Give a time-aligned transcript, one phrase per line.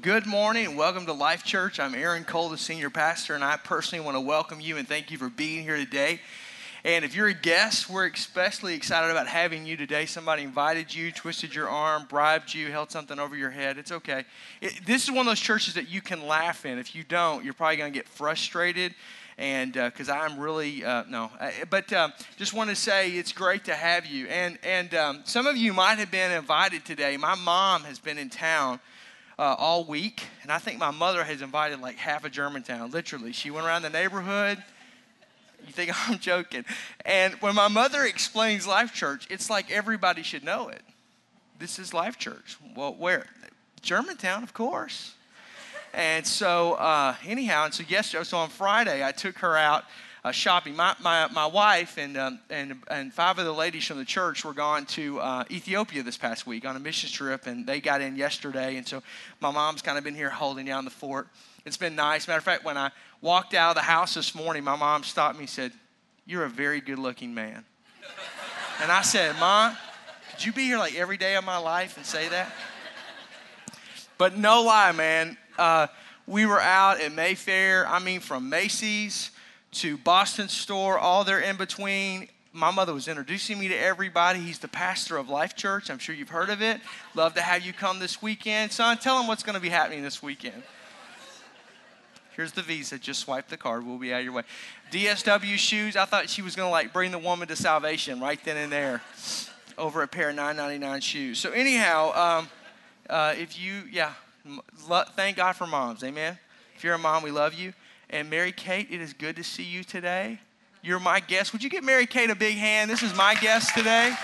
[0.00, 1.80] Good morning and welcome to Life Church.
[1.80, 5.10] I'm Aaron Cole, the senior pastor, and I personally want to welcome you and thank
[5.10, 6.20] you for being here today.
[6.84, 10.06] And if you're a guest, we're especially excited about having you today.
[10.06, 13.76] Somebody invited you, twisted your arm, bribed you, held something over your head.
[13.76, 14.24] It's okay.
[14.60, 16.78] It, this is one of those churches that you can laugh in.
[16.78, 18.94] If you don't, you're probably going to get frustrated
[19.36, 21.30] and because uh, I'm really uh, no,
[21.70, 24.26] but uh, just want to say it's great to have you.
[24.26, 27.16] And and um, some of you might have been invited today.
[27.16, 28.80] My mom has been in town.
[29.38, 32.90] Uh, all week, and I think my mother has invited like half of Germantown.
[32.90, 34.62] Literally, she went around the neighborhood.
[35.64, 36.64] You think I'm joking?
[37.04, 40.82] And when my mother explains Life Church, it's like everybody should know it.
[41.58, 42.56] This is Life Church.
[42.74, 43.26] Well, where?
[43.80, 45.14] Germantown, of course.
[45.94, 49.84] And so, uh, anyhow, and so yesterday, so on Friday, I took her out
[50.24, 50.74] uh, shopping.
[50.76, 54.44] My, my, my wife and, um, and, and five of the ladies from the church
[54.44, 58.00] were gone to uh, Ethiopia this past week on a mission trip, and they got
[58.00, 58.76] in yesterday.
[58.76, 59.02] And so,
[59.40, 61.28] my mom's kind of been here holding down the fort.
[61.64, 62.26] It's been nice.
[62.26, 65.36] Matter of fact, when I walked out of the house this morning, my mom stopped
[65.36, 65.72] me and said,
[66.26, 67.64] You're a very good looking man.
[68.82, 69.76] and I said, Mom,
[70.30, 72.52] could you be here like every day of my life and say that?
[74.18, 75.36] But no lie, man.
[75.56, 75.86] Uh,
[76.26, 77.86] we were out at Mayfair.
[77.86, 79.30] I mean, from Macy's
[79.78, 82.28] to Boston Store, all there in between.
[82.52, 84.40] My mother was introducing me to everybody.
[84.40, 85.88] He's the pastor of Life Church.
[85.88, 86.80] I'm sure you've heard of it.
[87.14, 88.72] Love to have you come this weekend.
[88.72, 90.64] Son, tell him what's going to be happening this weekend.
[92.34, 92.98] Here's the visa.
[92.98, 93.86] Just swipe the card.
[93.86, 94.42] We'll be out of your way.
[94.90, 95.96] DSW shoes.
[95.96, 98.72] I thought she was going to like bring the woman to salvation right then and
[98.72, 99.00] there
[99.76, 101.38] over a pair of 9.99 shoes.
[101.38, 102.48] So anyhow, um,
[103.08, 104.14] uh, if you, yeah,
[105.14, 106.02] thank God for moms.
[106.02, 106.36] Amen.
[106.74, 107.74] If you're a mom, we love you.
[108.10, 110.40] And Mary Kate, it is good to see you today.
[110.82, 111.52] You're my guest.
[111.52, 112.90] Would you give Mary Kate a big hand?
[112.90, 114.14] This is my guest today.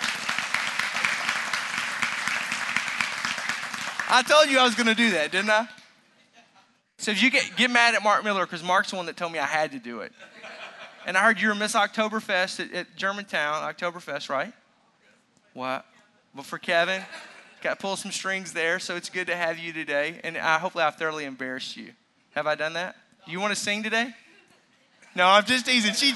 [4.08, 5.68] I told you I was going to do that, didn't I?
[6.98, 9.32] So if you get, get mad at Mark Miller, because Mark's the one that told
[9.32, 10.12] me I had to do it.
[11.06, 14.52] And I heard you were Miss Oktoberfest at, at Germantown, Oktoberfest, right?
[15.52, 15.84] What?
[16.34, 17.02] Well, for Kevin,
[17.60, 20.20] got to pull some strings there, so it's good to have you today.
[20.24, 21.90] And I, hopefully I've thoroughly embarrassed you.
[22.34, 22.96] Have I done that?
[23.26, 24.14] You want to sing today?
[25.14, 25.94] No, I'm just teasing.
[25.94, 26.14] She,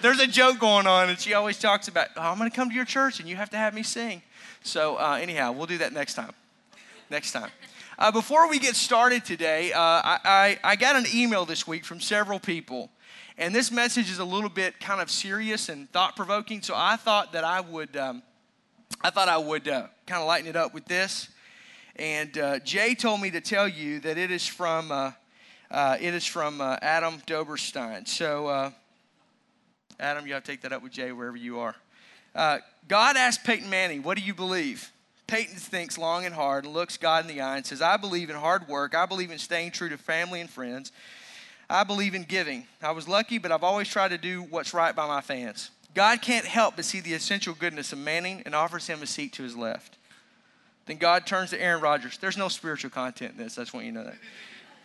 [0.00, 2.68] there's a joke going on, and she always talks about, oh, I'm going to come
[2.68, 4.22] to your church, and you have to have me sing.
[4.64, 6.32] So uh, anyhow, we'll do that next time.
[7.10, 7.50] Next time.
[7.96, 11.84] Uh, before we get started today, uh, I, I, I got an email this week
[11.84, 12.90] from several people.
[13.38, 16.96] And this message is a little bit kind of serious and thought provoking, so I
[16.96, 18.22] thought that I would um,
[19.00, 21.28] I thought I would uh, kind of lighten it up with this.
[21.96, 25.12] And uh, Jay told me to tell you that it is from uh,
[25.72, 28.06] uh it is from uh, Adam Doberstein.
[28.06, 28.70] So, uh,
[29.98, 31.74] Adam, you have to take that up with Jay wherever you are.
[32.88, 34.92] God asked Peyton Manning, "What do you believe?"
[35.26, 38.28] Peyton thinks long and hard and looks God in the eye and says, "I believe
[38.28, 38.94] in hard work.
[38.94, 40.92] I believe in staying true to family and friends.
[41.70, 42.66] I believe in giving.
[42.82, 46.22] I was lucky, but I've always tried to do what's right by my fans." God
[46.22, 49.42] can't help but see the essential goodness of Manning and offers him a seat to
[49.42, 49.96] his left.
[50.86, 52.18] Then God turns to Aaron Rodgers.
[52.18, 53.58] There's no spiritual content in this.
[53.58, 54.16] I just want you to know that.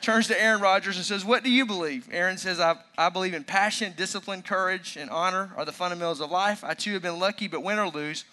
[0.02, 2.08] Turns to Aaron Rodgers and says, What do you believe?
[2.12, 6.32] Aaron says, I, I believe in passion, discipline, courage, and honor are the fundamentals of
[6.32, 6.64] life.
[6.64, 8.24] I too have been lucky, but win or lose,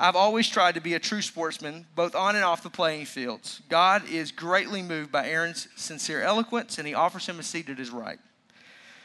[0.00, 3.62] I've always tried to be a true sportsman, both on and off the playing fields.
[3.68, 7.78] God is greatly moved by Aaron's sincere eloquence, and he offers him a seat at
[7.78, 8.18] his right.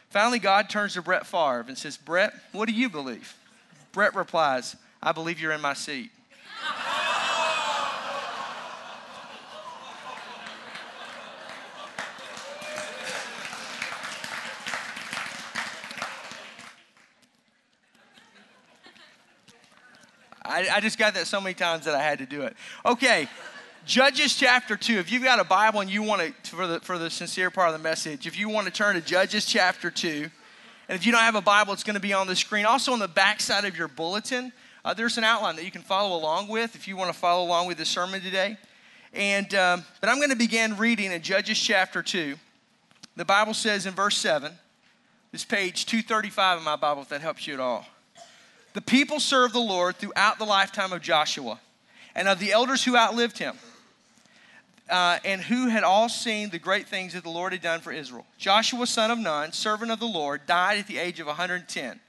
[0.10, 3.36] Finally, God turns to Brett Favre and says, Brett, what do you believe?
[3.92, 6.12] Brett replies, I believe you're in my seat.
[20.48, 22.56] I, I, just got that so many times that I had to do it.
[22.86, 23.28] Okay,
[23.86, 24.98] Judges chapter 2.
[24.98, 27.70] If you've got a Bible and you want to, for the, for the sincere part
[27.70, 30.30] of the message, if you want to turn to Judges chapter 2,
[30.90, 32.66] and if you don't have a Bible, it's going to be on the screen.
[32.66, 34.54] Also, on the back side of your bulletin,
[34.86, 37.46] uh, there's an outline that you can follow along with if you want to follow
[37.46, 38.58] along with the sermon today.
[39.14, 42.36] And, um, but I'm going to begin reading in Judges chapter 2.
[43.18, 44.54] The Bible says in verse 7,
[45.32, 47.86] this page 235 of my Bible, if that helps you at all.
[48.78, 51.60] The people served the Lord throughout the lifetime of Joshua
[52.14, 53.56] and of the elders who outlived him
[54.88, 57.92] uh, and who had all seen the great things that the Lord had done for
[57.92, 58.24] Israel.
[58.38, 62.00] Joshua, son of Nun, servant of the Lord, died at the age of 110.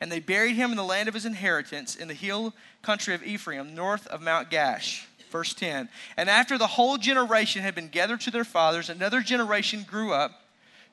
[0.00, 3.22] And they buried him in the land of his inheritance in the hill country of
[3.22, 5.06] Ephraim, north of Mount Gaash.
[5.30, 5.88] Verse 10.
[6.16, 10.32] And after the whole generation had been gathered to their fathers, another generation grew up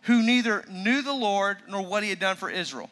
[0.01, 2.91] who neither knew the Lord nor what he had done for Israel.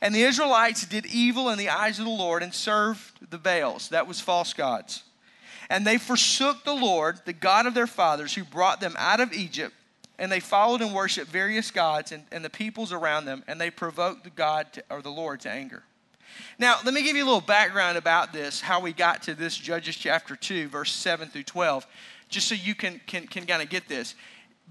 [0.00, 3.88] And the Israelites did evil in the eyes of the Lord and served the Baals,
[3.90, 5.02] that was false gods.
[5.70, 9.32] And they forsook the Lord, the God of their fathers, who brought them out of
[9.32, 9.74] Egypt,
[10.18, 13.70] and they followed and worshiped various gods and, and the peoples around them, and they
[13.70, 15.82] provoked the God to, or the Lord to anger.
[16.58, 19.56] Now, let me give you a little background about this, how we got to this
[19.56, 21.86] Judges chapter 2, verse 7 through 12,
[22.28, 24.14] just so you can, can, can kind of get this.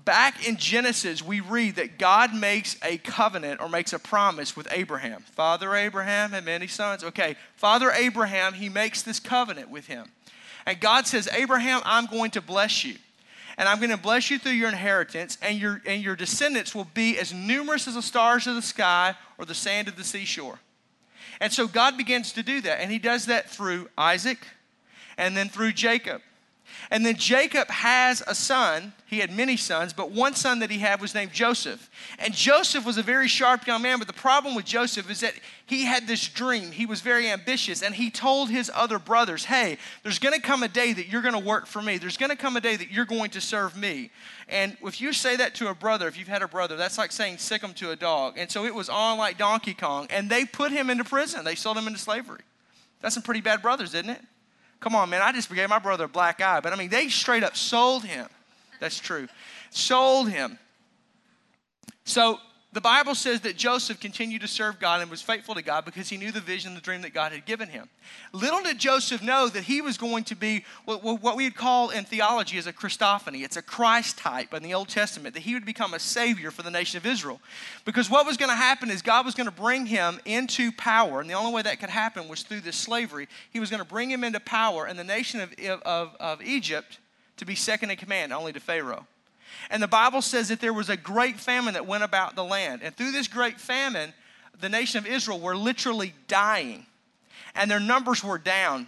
[0.05, 4.67] Back in Genesis, we read that God makes a covenant or makes a promise with
[4.71, 5.21] Abraham.
[5.21, 7.03] Father Abraham had many sons.
[7.03, 10.07] Okay, Father Abraham, he makes this covenant with him.
[10.65, 12.95] And God says, Abraham, I'm going to bless you.
[13.57, 16.87] And I'm going to bless you through your inheritance, and your, and your descendants will
[16.93, 20.59] be as numerous as the stars of the sky or the sand of the seashore.
[21.41, 22.79] And so God begins to do that.
[22.79, 24.39] And he does that through Isaac
[25.17, 26.21] and then through Jacob.
[26.89, 28.93] And then Jacob has a son.
[29.07, 31.89] He had many sons, but one son that he had was named Joseph.
[32.19, 35.33] And Joseph was a very sharp young man, but the problem with Joseph is that
[35.65, 36.71] he had this dream.
[36.71, 40.63] He was very ambitious, and he told his other brothers, Hey, there's going to come
[40.63, 41.97] a day that you're going to work for me.
[41.97, 44.11] There's going to come a day that you're going to serve me.
[44.47, 47.11] And if you say that to a brother, if you've had a brother, that's like
[47.11, 48.37] saying sick him to a dog.
[48.37, 51.43] And so it was on like Donkey Kong, and they put him into prison.
[51.43, 52.41] They sold him into slavery.
[53.01, 54.21] That's some pretty bad brothers, isn't it?
[54.79, 55.21] Come on, man.
[55.21, 56.59] I just gave my brother a black eye.
[56.59, 58.27] But I mean, they straight up sold him.
[58.79, 59.27] That's true.
[59.71, 60.59] Sold him.
[62.03, 62.39] So
[62.77, 66.09] the Bible says that Joseph continued to serve God and was faithful to God because
[66.09, 67.89] he knew the vision, the dream that God had given him.
[68.33, 71.03] Little did Joseph know that he was going to be what
[71.35, 73.43] we would call in theology as a Christophany.
[73.43, 76.61] It's a Christ type in the Old Testament, that he would become a savior for
[76.61, 77.41] the nation of Israel.
[77.83, 81.19] Because what was going to happen is God was going to bring him into power,
[81.19, 83.27] and the only way that could happen was through this slavery.
[83.49, 85.51] He was going to bring him into power, and the nation of,
[85.81, 86.99] of, of Egypt
[87.37, 89.07] to be second in command only to Pharaoh.
[89.69, 92.81] And the Bible says that there was a great famine that went about the land.
[92.83, 94.13] And through this great famine,
[94.59, 96.85] the nation of Israel were literally dying.
[97.55, 98.87] And their numbers were down.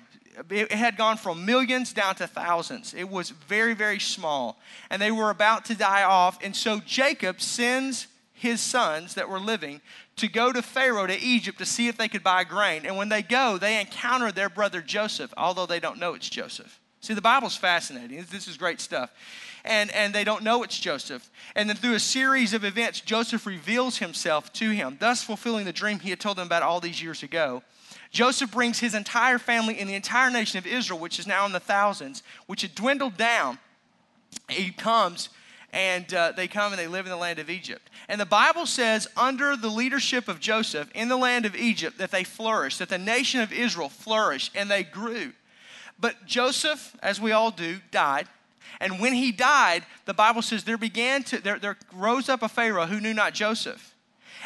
[0.49, 2.93] It had gone from millions down to thousands.
[2.93, 4.59] It was very, very small.
[4.89, 6.39] And they were about to die off.
[6.41, 9.81] And so Jacob sends his sons that were living
[10.15, 12.85] to go to Pharaoh to Egypt to see if they could buy grain.
[12.85, 16.79] And when they go, they encounter their brother Joseph, although they don't know it's Joseph.
[17.01, 18.25] See, the Bible's fascinating.
[18.29, 19.11] This is great stuff
[19.65, 21.29] and, and they don't know it's Joseph.
[21.55, 25.73] And then through a series of events, Joseph reveals himself to him, thus fulfilling the
[25.73, 27.63] dream he had told them about all these years ago.
[28.11, 31.51] Joseph brings his entire family and the entire nation of Israel, which is now in
[31.51, 33.59] the thousands, which had dwindled down.
[34.47, 35.29] He comes
[35.71, 37.89] and uh, they come and they live in the land of Egypt.
[38.07, 42.11] And the Bible says, under the leadership of Joseph in the land of Egypt, that
[42.11, 45.33] they flourished, that the nation of Israel flourished and they grew.
[45.99, 48.27] But Joseph, as we all do, died.
[48.79, 52.49] And when he died, the Bible says there began to, there, there rose up a
[52.49, 53.95] Pharaoh who knew not Joseph.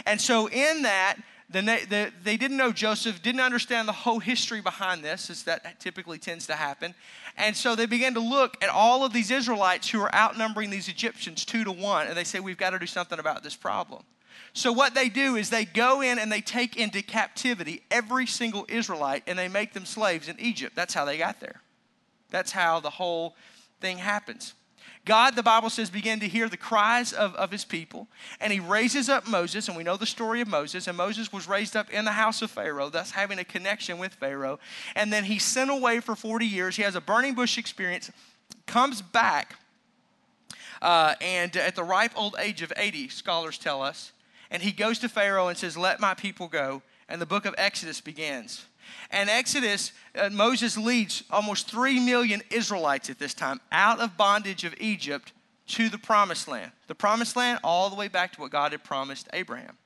[0.05, 1.17] And so in that,
[1.49, 5.79] the, the, they didn't know Joseph, didn't understand the whole history behind this, as that
[5.79, 6.95] typically tends to happen.
[7.37, 10.87] And so they began to look at all of these Israelites who are outnumbering these
[10.87, 14.03] Egyptians two to one, and they say, We've got to do something about this problem.
[14.53, 18.65] So, what they do is they go in and they take into captivity every single
[18.69, 20.75] Israelite and they make them slaves in Egypt.
[20.75, 21.61] That's how they got there.
[22.29, 23.35] That's how the whole
[23.83, 24.53] thing happens.
[25.05, 28.07] God, the Bible says, began to hear the cries of, of his people,
[28.39, 31.45] and he raises up Moses, and we know the story of Moses, and Moses was
[31.45, 34.59] raised up in the house of Pharaoh, thus having a connection with Pharaoh.
[34.95, 36.77] And then he's sent away for 40 years.
[36.77, 38.09] He has a burning bush experience,
[38.65, 39.57] comes back,
[40.81, 44.13] uh, and at the ripe old age of 80, scholars tell us,
[44.49, 46.81] and he goes to Pharaoh and says, Let my people go.
[47.09, 48.65] And the book of Exodus begins.
[49.11, 54.63] And Exodus, uh, Moses leads almost 3 million Israelites at this time out of bondage
[54.63, 55.31] of Egypt
[55.67, 56.71] to the promised land.
[56.87, 59.77] The promised land, all the way back to what God had promised Abraham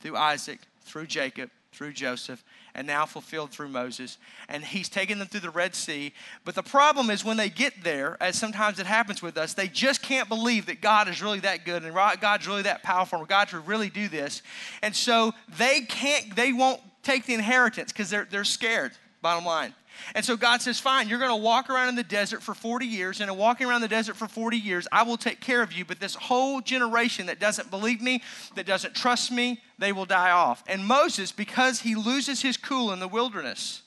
[0.00, 2.42] through Isaac, through Jacob, through Joseph,
[2.74, 4.18] and now fulfilled through Moses.
[4.48, 6.12] And he's taken them through the Red Sea.
[6.44, 9.68] But the problem is when they get there, as sometimes it happens with us, they
[9.68, 13.28] just can't believe that God is really that good and God's really that powerful and
[13.28, 14.42] God should really do this.
[14.82, 19.74] And so they can't, they won't take the inheritance because they're, they're scared, bottom line.
[20.14, 22.86] And so God says, Fine, you're going to walk around in the desert for 40
[22.86, 25.72] years, and in walking around the desert for 40 years, I will take care of
[25.72, 25.84] you.
[25.84, 28.22] But this whole generation that doesn't believe me,
[28.54, 30.62] that doesn't trust me, they will die off.
[30.66, 33.82] And Moses, because he loses his cool in the wilderness,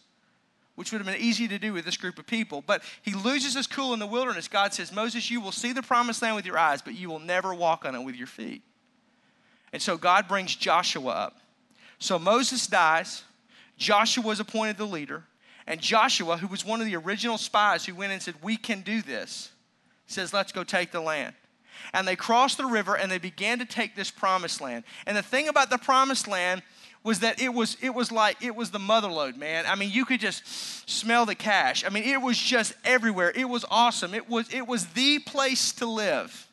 [0.75, 3.53] which would have been easy to do with this group of people, but he loses
[3.53, 4.47] his cool in the wilderness.
[4.47, 7.19] God says, Moses, you will see the promised land with your eyes, but you will
[7.19, 8.63] never walk on it with your feet.
[9.73, 11.37] And so God brings Joshua up.
[11.99, 13.23] So Moses dies.
[13.77, 15.23] Joshua is appointed the leader.
[15.67, 18.81] And Joshua, who was one of the original spies who went and said, We can
[18.81, 19.51] do this,
[20.07, 21.35] says, Let's go take the land.
[21.93, 24.83] And they crossed the river and they began to take this promised land.
[25.05, 26.61] And the thing about the promised land
[27.03, 29.65] was that it was it was like it was the motherlode, man.
[29.67, 31.85] I mean, you could just smell the cash.
[31.85, 33.31] I mean, it was just everywhere.
[33.33, 34.13] It was awesome.
[34.13, 36.48] It was it was the place to live.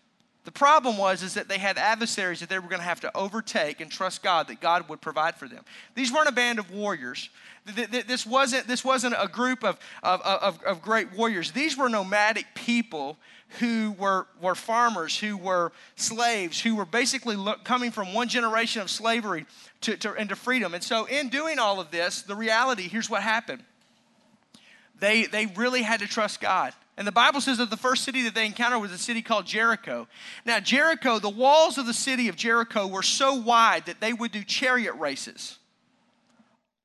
[0.47, 3.15] The problem was is that they had adversaries that they were going to have to
[3.17, 5.65] overtake and trust God that God would provide for them.
[5.97, 7.31] These weren't a band of warriors.
[7.65, 11.51] This wasn't, this wasn't a group of, of, of, of great warriors.
[11.51, 13.17] These were nomadic people
[13.59, 18.89] who were, were farmers, who were slaves, who were basically coming from one generation of
[18.89, 19.47] slavery
[19.81, 20.75] to, to, into freedom.
[20.75, 23.65] And so, in doing all of this, the reality here's what happened
[25.01, 26.73] they, they really had to trust God.
[26.97, 29.45] And the Bible says that the first city that they encountered was a city called
[29.45, 30.09] Jericho.
[30.47, 34.33] Now, Jericho, the walls of the city of Jericho were so wide that they would
[34.33, 35.59] do chariot races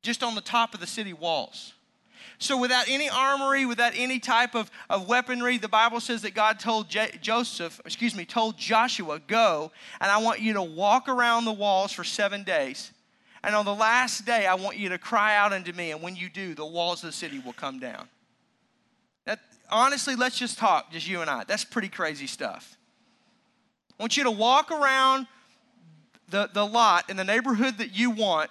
[0.01, 1.73] just on the top of the city walls.
[2.39, 6.59] So, without any armory, without any type of, of weaponry, the Bible says that God
[6.59, 11.45] told J- Joseph, excuse me, told Joshua, Go, and I want you to walk around
[11.45, 12.91] the walls for seven days.
[13.43, 15.91] And on the last day, I want you to cry out unto me.
[15.91, 18.07] And when you do, the walls of the city will come down.
[19.71, 21.45] Honestly, let's just talk, just you and I.
[21.45, 22.77] That's pretty crazy stuff.
[23.97, 25.27] I want you to walk around
[26.29, 28.49] the, the lot in the neighborhood that you want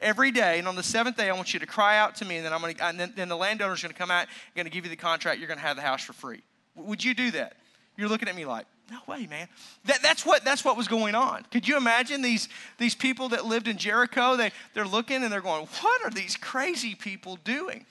[0.00, 0.58] every day.
[0.58, 2.52] And on the seventh day, I want you to cry out to me, and then
[2.52, 4.90] I'm to, and then, then the landowner's going to come out, going to give you
[4.90, 5.38] the contract.
[5.38, 6.42] You're going to have the house for free.
[6.74, 7.54] Would you do that?
[7.96, 9.46] You're looking at me like, no way, man.
[9.84, 11.44] That, that's, what, that's what was going on.
[11.52, 12.48] Could you imagine these,
[12.78, 14.36] these people that lived in Jericho?
[14.36, 17.86] They, they're looking and they're going, what are these crazy people doing?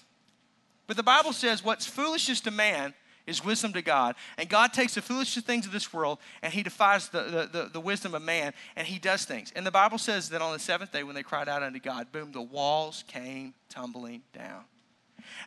[0.89, 2.95] But the Bible says, what's foolishness to man
[3.27, 4.15] is wisdom to God.
[4.39, 7.69] And God takes the foolish things of this world and he defies the, the, the,
[7.73, 9.53] the, wisdom of man and he does things.
[9.55, 12.11] And the Bible says that on the seventh day, when they cried out unto God,
[12.11, 14.63] boom, the walls came tumbling down.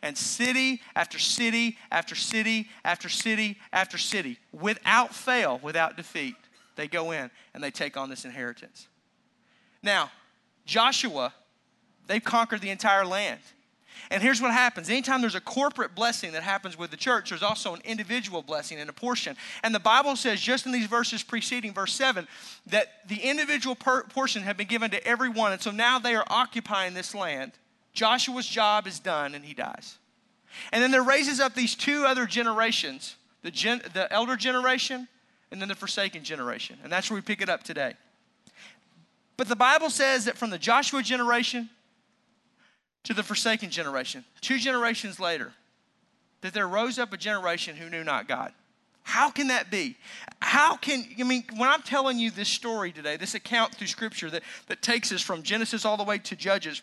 [0.01, 6.35] And city after city after city after city after city, without fail, without defeat,
[6.77, 8.87] they go in and they take on this inheritance.
[9.81, 10.09] Now,
[10.65, 11.33] Joshua,
[12.07, 13.41] they've conquered the entire land.
[14.09, 17.43] And here's what happens anytime there's a corporate blessing that happens with the church, there's
[17.43, 19.35] also an individual blessing and a portion.
[19.63, 22.27] And the Bible says, just in these verses preceding verse 7,
[22.67, 25.51] that the individual per- portion had been given to everyone.
[25.51, 27.53] And so now they are occupying this land.
[27.93, 29.97] Joshua's job is done and he dies.
[30.71, 35.07] And then there raises up these two other generations the, gen- the elder generation
[35.51, 36.77] and then the forsaken generation.
[36.83, 37.93] And that's where we pick it up today.
[39.37, 41.69] But the Bible says that from the Joshua generation
[43.03, 45.53] to the forsaken generation, two generations later,
[46.41, 48.53] that there rose up a generation who knew not God.
[49.03, 49.97] How can that be?
[50.41, 54.29] How can, I mean, when I'm telling you this story today, this account through Scripture
[54.29, 56.81] that, that takes us from Genesis all the way to Judges,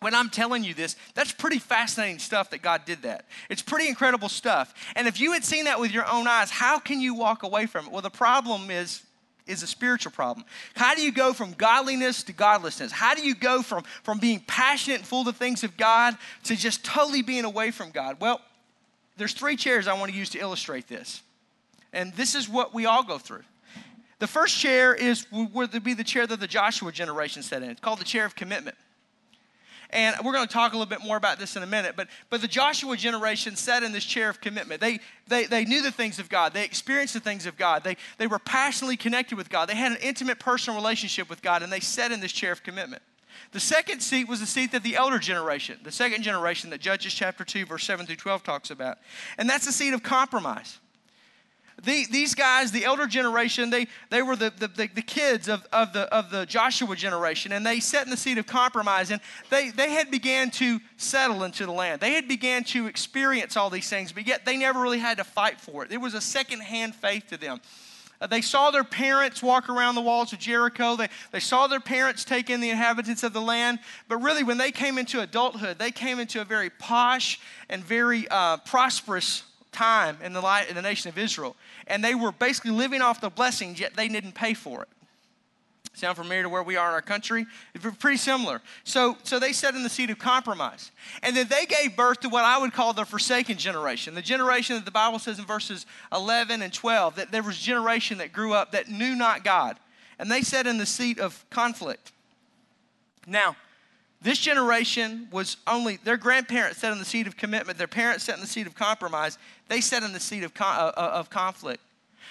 [0.00, 3.24] when I'm telling you this, that's pretty fascinating stuff that God did that.
[3.48, 4.74] It's pretty incredible stuff.
[4.94, 7.66] And if you had seen that with your own eyes, how can you walk away
[7.66, 7.92] from it?
[7.92, 9.02] Well, the problem is
[9.48, 10.46] is a spiritual problem.
[10.74, 12.92] How do you go from godliness to godlessness?
[12.92, 16.56] How do you go from, from being passionate and full of things of God to
[16.56, 18.18] just totally being away from God?
[18.20, 18.40] Well,
[19.16, 21.22] there's three chairs I want to use to illustrate this.
[21.92, 23.42] And this is what we all go through.
[24.18, 27.70] The first chair is would be the chair that the Joshua generation sat in.
[27.70, 28.76] It's called the chair of commitment.
[29.90, 31.94] And we're going to talk a little bit more about this in a minute.
[31.96, 34.80] But, but the Joshua generation sat in this chair of commitment.
[34.80, 37.96] They, they, they knew the things of God, they experienced the things of God, they,
[38.18, 41.72] they were passionately connected with God, they had an intimate personal relationship with God, and
[41.72, 43.02] they sat in this chair of commitment.
[43.52, 47.14] The second seat was the seat that the elder generation, the second generation that Judges
[47.14, 48.98] chapter 2, verse 7 through 12 talks about.
[49.38, 50.80] And that's the seat of compromise.
[51.84, 55.92] The, these guys, the elder generation, they, they were the, the, the, kids of, of,
[55.92, 59.70] the, of the Joshua generation, and they sat in the seat of compromise, and they,
[59.70, 62.00] they had began to settle into the land.
[62.00, 65.24] They had began to experience all these things, but yet they never really had to
[65.24, 65.92] fight for it.
[65.92, 67.60] It was a secondhand faith to them.
[68.20, 70.96] Uh, they saw their parents walk around the walls of Jericho.
[70.96, 73.78] They, they saw their parents take in the inhabitants of the land.
[74.08, 78.26] But really, when they came into adulthood, they came into a very posh and very
[78.28, 81.56] uh, prosperous time in the, light, in the nation of Israel.
[81.86, 84.88] And they were basically living off the blessings, yet they didn't pay for it.
[85.94, 87.44] Sound familiar to where we are in our country?
[87.98, 88.60] Pretty similar.
[88.84, 90.92] So, so they sat in the seat of compromise.
[91.24, 94.14] And then they gave birth to what I would call the forsaken generation.
[94.14, 97.62] The generation that the Bible says in verses 11 and 12 that there was a
[97.62, 99.78] generation that grew up that knew not God.
[100.20, 102.12] And they sat in the seat of conflict.
[103.26, 103.56] Now,
[104.20, 108.34] this generation was only, their grandparents sat in the seat of commitment, their parents sat
[108.34, 110.64] in the seat of compromise, they sat in the seat of, uh,
[110.96, 111.82] uh, of conflict.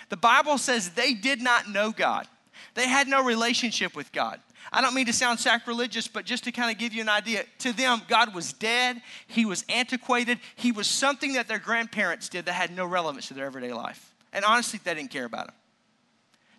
[0.10, 2.28] The Bible says they did not know God,
[2.74, 4.40] they had no relationship with God.
[4.72, 7.46] I don't mean to sound sacrilegious, but just to kind of give you an idea,
[7.60, 12.46] to them, God was dead, He was antiquated, He was something that their grandparents did
[12.46, 14.14] that had no relevance to their everyday life.
[14.34, 15.56] And honestly, they didn't care about Him.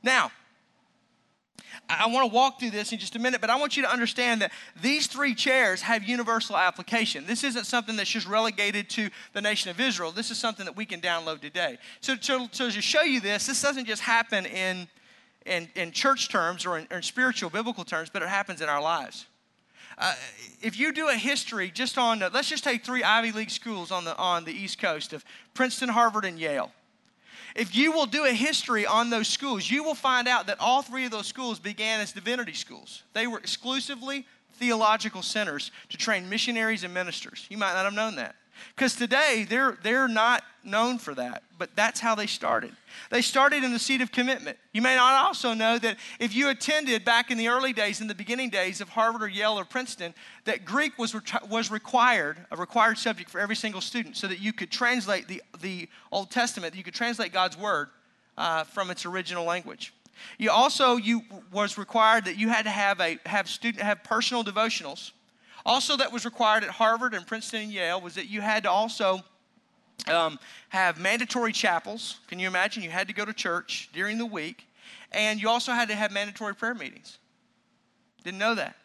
[0.02, 0.30] Now,
[1.88, 3.90] I want to walk through this in just a minute, but I want you to
[3.90, 7.26] understand that these three chairs have universal application.
[7.26, 10.12] This isn't something that's just relegated to the nation of Israel.
[10.12, 11.78] This is something that we can download today.
[12.00, 14.88] So, so, to show you this, this doesn't just happen in,
[15.46, 18.82] in, in church terms or in, in spiritual, biblical terms, but it happens in our
[18.82, 19.26] lives.
[19.96, 20.14] Uh,
[20.62, 23.90] if you do a history just on, uh, let's just take three Ivy League schools
[23.90, 26.70] on the, on the East Coast of Princeton, Harvard, and Yale.
[27.54, 30.82] If you will do a history on those schools, you will find out that all
[30.82, 33.02] three of those schools began as divinity schools.
[33.14, 37.46] They were exclusively theological centers to train missionaries and ministers.
[37.48, 38.34] You might not have known that.
[38.74, 42.72] Because today they're, they're not known for that, but that's how they started.
[43.10, 44.58] They started in the seat of commitment.
[44.72, 48.06] You may not also know that if you attended back in the early days, in
[48.06, 51.14] the beginning days of Harvard or Yale or Princeton, that Greek was,
[51.48, 55.42] was required, a required subject for every single student, so that you could translate the,
[55.60, 57.88] the Old Testament, you could translate God's Word
[58.36, 59.92] uh, from its original language.
[60.36, 61.22] You also you
[61.52, 65.12] was required that you had to have a have student have personal devotionals
[65.68, 68.70] also, that was required at Harvard and Princeton and Yale was that you had to
[68.70, 69.20] also
[70.10, 70.38] um,
[70.70, 72.20] have mandatory chapels.
[72.26, 72.82] Can you imagine?
[72.82, 74.66] You had to go to church during the week,
[75.12, 77.18] and you also had to have mandatory prayer meetings.
[78.24, 78.76] Didn't know that.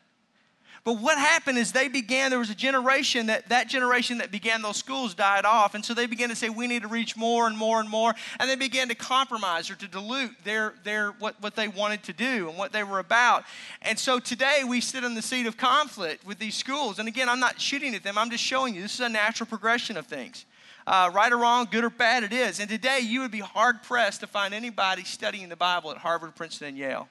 [0.86, 4.62] But what happened is they began, there was a generation that that generation that began
[4.62, 5.76] those schools died off.
[5.76, 8.14] And so they began to say, we need to reach more and more and more.
[8.38, 12.14] And they began to compromise or to dilute their, their what, what they wanted to
[12.14, 13.46] do and what they were about.
[13.82, 17.00] And so today we sit in the seat of conflict with these schools.
[17.00, 19.48] And again, I'm not shooting at them, I'm just showing you this is a natural
[19.48, 20.46] progression of things.
[20.86, 22.60] Uh, right or wrong, good or bad, it is.
[22.60, 26.36] And today you would be hard pressed to find anybody studying the Bible at Harvard,
[26.36, 27.08] Princeton, and Yale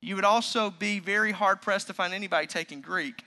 [0.00, 3.24] you would also be very hard pressed to find anybody taking Greek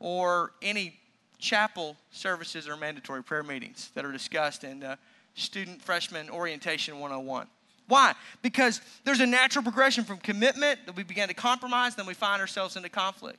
[0.00, 0.98] or any
[1.38, 4.96] chapel services or mandatory prayer meetings that are discussed in uh,
[5.34, 7.46] student freshman orientation 101.
[7.86, 8.14] Why?
[8.42, 12.40] Because there's a natural progression from commitment that we begin to compromise, then we find
[12.40, 13.38] ourselves into conflict.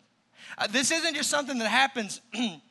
[0.58, 2.22] Uh, this isn't just something that happens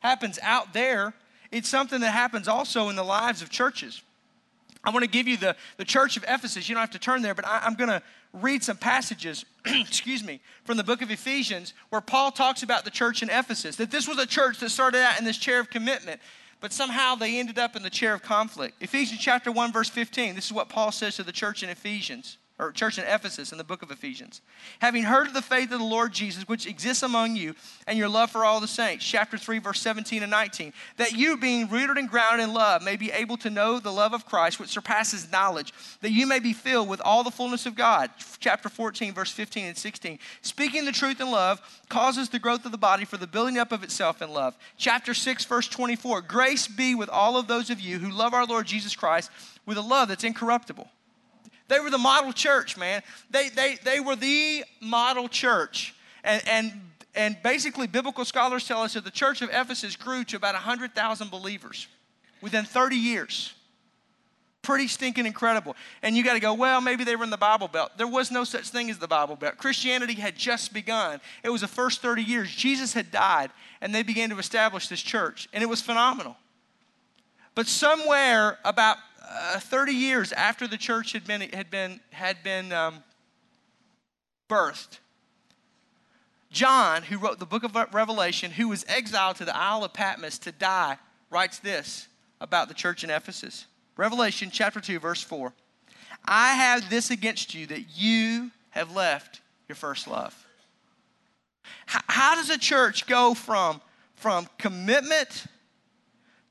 [0.00, 1.12] happens out there.
[1.50, 4.02] It's something that happens also in the lives of churches.
[4.86, 6.68] I want to give you the, the church of Ephesus.
[6.68, 8.00] You don't have to turn there, but I, I'm going to
[8.32, 12.90] read some passages, excuse me, from the book of Ephesians where Paul talks about the
[12.90, 13.74] church in Ephesus.
[13.76, 16.20] That this was a church that started out in this chair of commitment,
[16.60, 18.80] but somehow they ended up in the chair of conflict.
[18.80, 20.36] Ephesians chapter 1, verse 15.
[20.36, 23.58] This is what Paul says to the church in Ephesians or church in Ephesus in
[23.58, 24.40] the book of Ephesians.
[24.78, 27.54] Having heard of the faith of the Lord Jesus, which exists among you,
[27.86, 31.36] and your love for all the saints, chapter 3, verse 17 and 19, that you,
[31.36, 34.58] being rooted and grounded in love, may be able to know the love of Christ,
[34.58, 38.70] which surpasses knowledge, that you may be filled with all the fullness of God, chapter
[38.70, 40.18] 14, verse 15 and 16.
[40.40, 43.70] Speaking the truth in love causes the growth of the body for the building up
[43.70, 44.56] of itself in love.
[44.78, 48.46] Chapter 6, verse 24, grace be with all of those of you who love our
[48.46, 49.30] Lord Jesus Christ
[49.66, 50.88] with a love that's incorruptible.
[51.68, 53.02] They were the model church, man.
[53.30, 55.94] They, they, they were the model church.
[56.22, 56.72] And, and,
[57.14, 61.30] and basically, biblical scholars tell us that the church of Ephesus grew to about 100,000
[61.30, 61.88] believers
[62.40, 63.52] within 30 years.
[64.62, 65.76] Pretty stinking incredible.
[66.02, 67.92] And you got to go, well, maybe they were in the Bible Belt.
[67.96, 69.58] There was no such thing as the Bible Belt.
[69.58, 71.20] Christianity had just begun.
[71.44, 72.50] It was the first 30 years.
[72.50, 73.50] Jesus had died,
[73.80, 76.36] and they began to establish this church, and it was phenomenal.
[77.54, 78.98] But somewhere about
[79.28, 83.02] uh, 30 years after the church had been, had been, had been um,
[84.48, 84.98] birthed,
[86.50, 90.38] John, who wrote the book of Revelation, who was exiled to the Isle of Patmos
[90.38, 90.96] to die,
[91.30, 92.08] writes this
[92.40, 93.66] about the church in Ephesus.
[93.96, 95.52] Revelation chapter 2, verse 4.
[96.24, 100.46] I have this against you that you have left your first love.
[101.86, 103.80] How, how does a church go from,
[104.14, 105.46] from commitment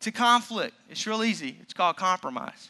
[0.05, 0.75] to conflict.
[0.87, 1.57] It's real easy.
[1.61, 2.69] It's called compromise.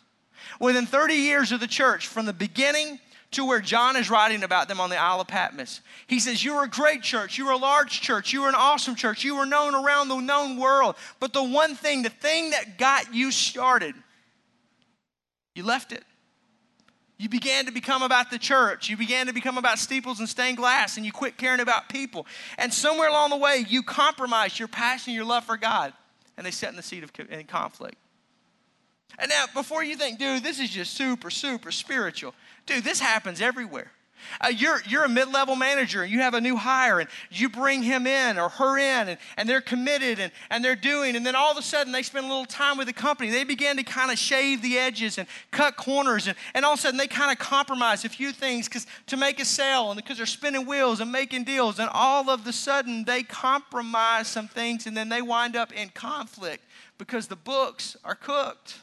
[0.59, 2.97] Within 30 years of the church, from the beginning
[3.31, 6.55] to where John is writing about them on the Isle of Patmos, he says, You
[6.55, 7.37] were a great church.
[7.37, 8.31] You were a large church.
[8.31, 9.25] You were an awesome church.
[9.25, 10.95] You were known around the known world.
[11.19, 13.95] But the one thing, the thing that got you started,
[15.55, 16.03] you left it.
[17.17, 18.89] You began to become about the church.
[18.89, 22.27] You began to become about steeples and stained glass, and you quit caring about people.
[22.57, 25.91] And somewhere along the way, you compromised your passion, your love for God
[26.37, 27.95] and they sat in the seat of in conflict.
[29.17, 32.33] And now, before you think, dude, this is just super, super spiritual,
[32.65, 33.91] dude, this happens everywhere.
[34.41, 37.49] Uh, you're, you're a mid level manager and you have a new hire and you
[37.49, 41.25] bring him in or her in and, and they're committed and, and they're doing, and
[41.25, 43.29] then all of a sudden they spend a little time with the company.
[43.29, 46.79] They begin to kind of shave the edges and cut corners, and, and all of
[46.79, 49.97] a sudden they kind of compromise a few things because to make a sale and
[49.97, 54.47] because they're spinning wheels and making deals, and all of a sudden they compromise some
[54.47, 56.63] things and then they wind up in conflict
[56.97, 58.79] because the books are cooked.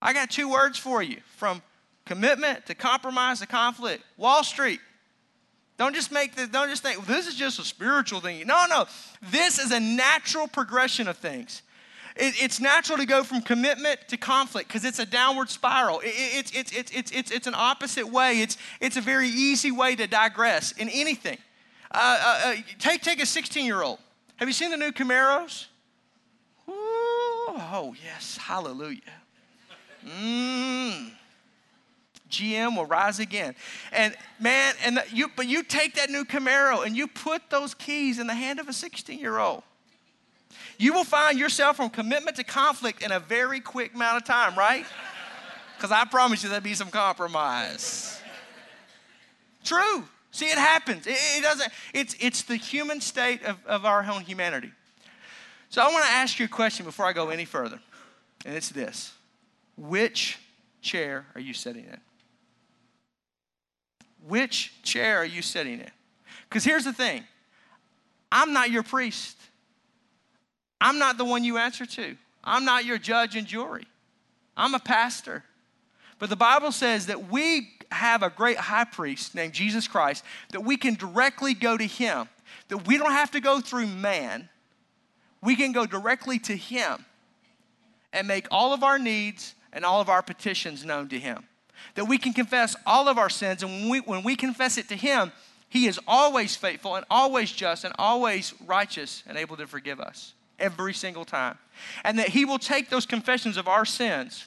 [0.00, 1.62] I got two words for you from
[2.08, 4.02] commitment to compromise to conflict.
[4.16, 4.80] Wall Street.
[5.76, 8.44] Don't just make the, don't just think, this is just a spiritual thing.
[8.46, 8.86] No, no.
[9.30, 11.62] This is a natural progression of things.
[12.16, 16.00] It, it's natural to go from commitment to conflict because it's a downward spiral.
[16.00, 18.40] It, it, it's, it's, it's, it's, it's an opposite way.
[18.40, 21.38] It's, it's a very easy way to digress in anything.
[21.92, 23.98] Uh, uh, uh take, take a 16 year old.
[24.36, 25.66] Have you seen the new Camaros?
[26.68, 28.36] Ooh, oh, yes.
[28.36, 29.00] Hallelujah.
[30.04, 31.12] Mmm.
[32.30, 33.54] GM will rise again.
[33.92, 38.18] And man, and you, but you take that new Camaro and you put those keys
[38.18, 39.62] in the hand of a 16 year old.
[40.78, 44.56] You will find yourself from commitment to conflict in a very quick amount of time,
[44.56, 44.86] right?
[45.76, 48.20] Because I promise you there'll be some compromise.
[49.62, 50.08] True.
[50.32, 51.06] See, it happens.
[51.06, 54.72] It, it, doesn't, it's, it's the human state of, of our own humanity.
[55.70, 57.78] So I want to ask you a question before I go any further.
[58.44, 59.12] And it's this
[59.76, 60.38] Which
[60.80, 62.00] chair are you sitting in?
[64.28, 65.90] Which chair are you sitting in?
[66.48, 67.24] Because here's the thing
[68.30, 69.36] I'm not your priest,
[70.80, 73.86] I'm not the one you answer to, I'm not your judge and jury.
[74.56, 75.44] I'm a pastor.
[76.18, 80.62] But the Bible says that we have a great high priest named Jesus Christ, that
[80.62, 82.28] we can directly go to him,
[82.68, 84.48] that we don't have to go through man.
[85.40, 87.04] We can go directly to him
[88.12, 91.44] and make all of our needs and all of our petitions known to him
[91.94, 93.62] that we can confess all of our sins.
[93.62, 95.32] And when we, when we confess it to Him,
[95.68, 100.34] He is always faithful and always just and always righteous and able to forgive us
[100.58, 101.58] every single time.
[102.04, 104.46] And that He will take those confessions of our sins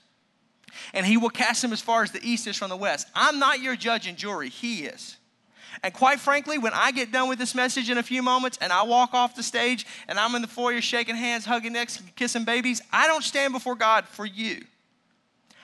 [0.93, 3.07] and He will cast them as far as the east is from the west.
[3.15, 5.17] I'm not your judge and jury, He is.
[5.83, 8.71] And quite frankly, when I get done with this message in a few moments and
[8.71, 12.43] I walk off the stage and I'm in the foyer shaking hands, hugging necks, kissing
[12.43, 14.61] babies, I don't stand before God for you.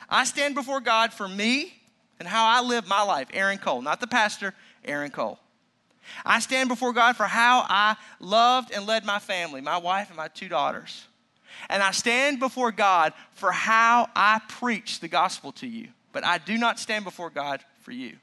[0.09, 1.73] I stand before God for me
[2.19, 4.53] and how I live my life, Aaron Cole, not the pastor,
[4.85, 5.39] Aaron Cole.
[6.25, 10.17] I stand before God for how I loved and led my family, my wife and
[10.17, 11.05] my two daughters.
[11.69, 15.89] And I stand before God for how I preach the gospel to you.
[16.11, 18.17] But I do not stand before God for you.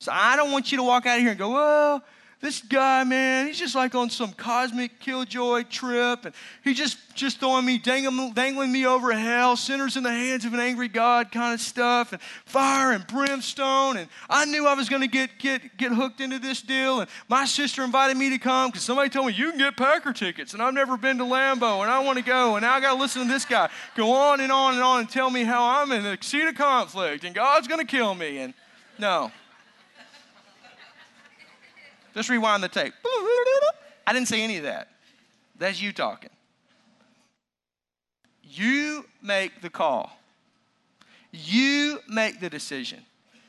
[0.00, 2.02] So I don't want you to walk out of here and go, well,
[2.40, 7.38] this guy, man, he's just like on some cosmic killjoy trip, and he's just just
[7.38, 11.30] throwing me, dangling, dangling me over hell, sinners in the hands of an angry God
[11.30, 13.98] kind of stuff, and fire and brimstone.
[13.98, 17.00] And I knew I was going to get get get hooked into this deal.
[17.00, 20.14] And my sister invited me to come because somebody told me you can get Packer
[20.14, 22.56] tickets, and I've never been to Lambeau, and I want to go.
[22.56, 25.00] And now I got to listen to this guy go on and on and on
[25.00, 28.14] and tell me how I'm in a seat of conflict, and God's going to kill
[28.14, 28.38] me.
[28.38, 28.54] And
[28.98, 29.30] no.
[32.14, 32.94] Just rewind the tape.
[34.06, 34.88] I didn't say any of that.
[35.58, 36.30] That's you talking.
[38.42, 40.10] You make the call.
[41.32, 43.00] You make the decision.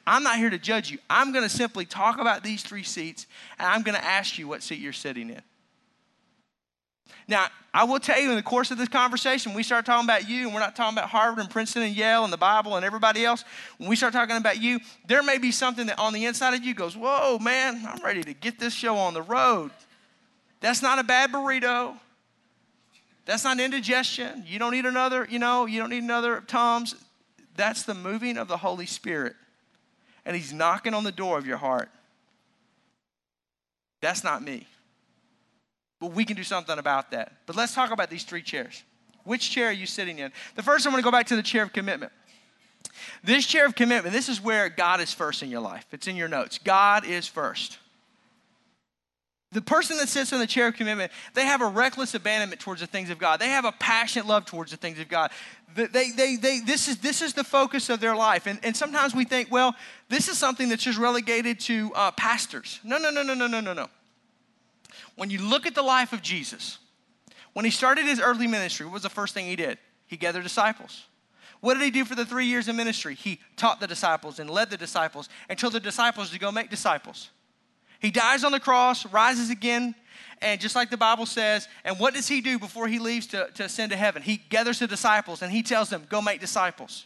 [0.06, 1.00] I'm not here to judge you.
[1.10, 4.48] I'm going to simply talk about these three seats and I'm going to ask you
[4.48, 5.42] what seat you're sitting in.
[7.28, 10.28] Now, I will tell you in the course of this conversation, we start talking about
[10.28, 12.86] you, and we're not talking about Harvard and Princeton and Yale and the Bible and
[12.86, 13.46] everybody else.
[13.78, 16.64] When we start talking about you, there may be something that on the inside of
[16.64, 19.72] you goes, Whoa, man, I'm ready to get this show on the road.
[20.60, 21.98] That's not a bad burrito.
[23.26, 24.44] That's not indigestion.
[24.48, 26.96] You don't need another, you know, you don't need another Tums.
[27.56, 29.36] That's the moving of the Holy Spirit.
[30.26, 31.90] And He's knocking on the door of your heart.
[34.02, 34.68] That's not me.
[36.02, 37.32] But we can do something about that.
[37.46, 38.84] But let's talk about these three chairs.
[39.24, 40.34] Which chair are you sitting in?
[40.56, 42.12] The first, I'm going to go back to the chair of commitment.
[43.24, 45.86] This chair of commitment, this is where God is first in your life.
[45.92, 46.58] It's in your notes.
[46.58, 47.78] God is first.
[49.52, 52.82] The person that sits in the chair of commitment, they have a reckless abandonment towards
[52.82, 53.40] the things of God.
[53.40, 55.30] They have a passionate love towards the things of God.
[55.76, 58.48] They, they, they, this, is, this is the focus of their life.
[58.48, 59.76] And, and sometimes we think, well,
[60.10, 62.80] this is something that's just relegated to uh, pastors.
[62.84, 63.88] No, no, no, no, no, no, no, no.
[65.22, 66.80] When you look at the life of Jesus,
[67.54, 69.78] when he started his earthly ministry, what was the first thing he did?
[70.08, 71.06] He gathered disciples.
[71.60, 73.14] What did he do for the three years of ministry?
[73.14, 76.72] He taught the disciples and led the disciples and told the disciples to go make
[76.72, 77.30] disciples.
[78.00, 79.94] He dies on the cross, rises again,
[80.42, 83.48] and just like the Bible says, and what does he do before he leaves to,
[83.54, 84.24] to ascend to heaven?
[84.24, 87.06] He gathers the disciples and he tells them, go make disciples.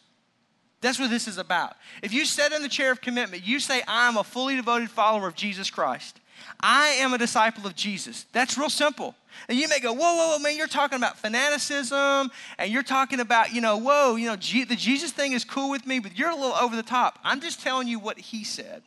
[0.79, 1.75] That's what this is about.
[2.01, 5.27] If you sit in the chair of commitment, you say, I'm a fully devoted follower
[5.27, 6.21] of Jesus Christ.
[6.59, 8.25] I am a disciple of Jesus.
[8.31, 9.15] That's real simple.
[9.49, 13.19] And you may go, whoa, whoa, whoa, man, you're talking about fanaticism and you're talking
[13.19, 16.17] about, you know, whoa, you know, G- the Jesus thing is cool with me, but
[16.17, 17.19] you're a little over the top.
[17.23, 18.81] I'm just telling you what he said.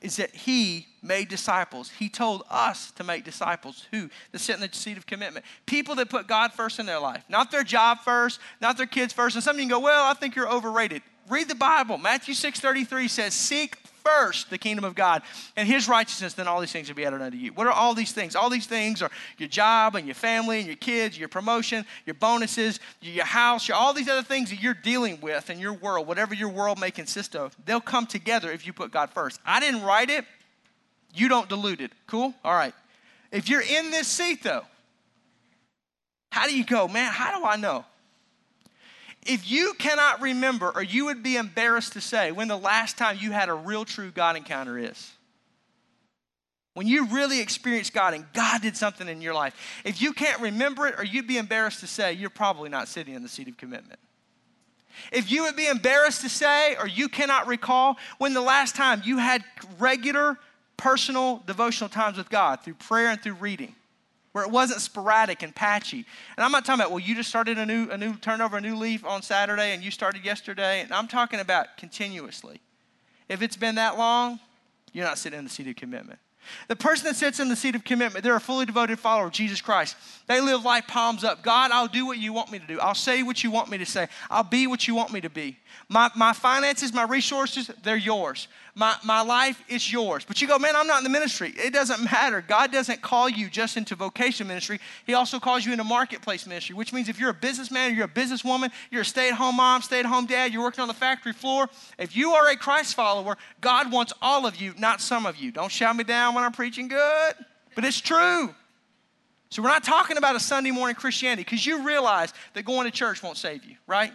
[0.00, 1.90] is that he made disciples.
[1.90, 3.86] He told us to make disciples.
[3.92, 4.08] Who?
[4.32, 5.44] That sit in the seat of commitment.
[5.66, 9.12] People that put God first in their life, not their job first, not their kids
[9.12, 9.36] first.
[9.36, 11.02] And some of you can go, well, I think you're overrated.
[11.28, 11.98] Read the Bible.
[11.98, 15.22] Matthew 6:33 says, seek first the kingdom of God
[15.56, 17.52] and his righteousness, then all these things will be added unto you.
[17.52, 18.34] What are all these things?
[18.34, 22.14] All these things are your job and your family and your kids, your promotion, your
[22.14, 26.06] bonuses, your house, your, all these other things that you're dealing with in your world,
[26.06, 27.56] whatever your world may consist of.
[27.64, 29.40] They'll come together if you put God first.
[29.44, 30.24] I didn't write it.
[31.14, 31.92] You don't dilute it.
[32.06, 32.34] Cool?
[32.44, 32.74] All right.
[33.30, 34.64] If you're in this seat though,
[36.30, 37.12] how do you go, man?
[37.12, 37.84] How do I know?
[39.24, 43.18] If you cannot remember, or you would be embarrassed to say when the last time
[43.20, 45.12] you had a real true God encounter is.
[46.74, 49.54] When you really experienced God and God did something in your life,
[49.84, 53.14] if you can't remember it, or you'd be embarrassed to say, you're probably not sitting
[53.14, 54.00] in the seat of commitment.
[55.10, 59.02] If you would be embarrassed to say, or you cannot recall when the last time
[59.04, 59.44] you had
[59.78, 60.38] regular
[60.76, 63.74] personal devotional times with God through prayer and through reading,
[64.32, 66.04] where it wasn't sporadic and patchy.
[66.36, 68.56] And I'm not talking about, well, you just started a new, a new turned over
[68.56, 70.80] a new leaf on Saturday and you started yesterday.
[70.80, 72.60] And I'm talking about continuously.
[73.28, 74.40] If it's been that long,
[74.92, 76.18] you're not sitting in the seat of commitment.
[76.68, 79.32] The person that sits in the seat of commitment, they're a fully devoted follower of
[79.32, 79.96] Jesus Christ.
[80.26, 81.42] They live life palms up.
[81.42, 82.80] God, I'll do what you want me to do.
[82.80, 84.08] I'll say what you want me to say.
[84.28, 85.58] I'll be what you want me to be.
[85.88, 88.48] My, my finances, my resources, they're yours.
[88.74, 90.24] My, my life is yours.
[90.24, 91.52] But you go, man, I'm not in the ministry.
[91.56, 92.40] It doesn't matter.
[92.40, 94.80] God doesn't call you just into vocation ministry.
[95.06, 98.08] He also calls you into marketplace ministry, which means if you're a businessman you're a
[98.08, 100.94] businesswoman, you're a stay at home mom, stay at home dad, you're working on the
[100.94, 105.26] factory floor, if you are a Christ follower, God wants all of you, not some
[105.26, 105.50] of you.
[105.50, 107.34] Don't shout me down when I'm preaching good,
[107.74, 108.54] but it's true.
[109.50, 112.90] So we're not talking about a Sunday morning Christianity because you realize that going to
[112.90, 114.12] church won't save you, right?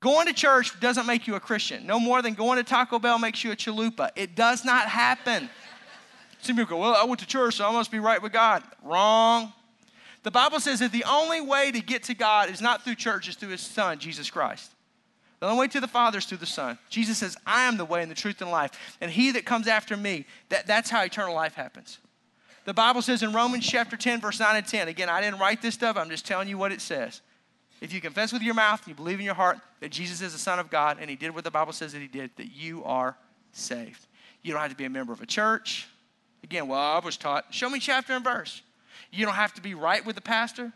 [0.00, 3.18] Going to church doesn't make you a Christian, no more than going to Taco Bell
[3.18, 4.10] makes you a chalupa.
[4.14, 5.50] It does not happen.
[6.40, 8.62] Some people go, Well, I went to church, so I must be right with God.
[8.84, 9.52] Wrong.
[10.22, 13.28] The Bible says that the only way to get to God is not through church,
[13.28, 14.72] it's through His Son, Jesus Christ.
[15.40, 16.78] The only way to the Father is through the Son.
[16.90, 18.72] Jesus says, I am the way and the truth and life.
[19.00, 21.98] And he that comes after me, that, that's how eternal life happens.
[22.64, 25.62] The Bible says in Romans chapter 10, verse 9 and 10, again, I didn't write
[25.62, 27.20] this stuff, I'm just telling you what it says.
[27.80, 30.38] If you confess with your mouth, you believe in your heart that Jesus is the
[30.38, 32.84] Son of God and He did what the Bible says that He did, that you
[32.84, 33.16] are
[33.52, 34.06] saved.
[34.42, 35.88] You don't have to be a member of a church.
[36.42, 38.62] Again, well, I was taught, show me chapter and verse.
[39.12, 40.72] You don't have to be right with the pastor.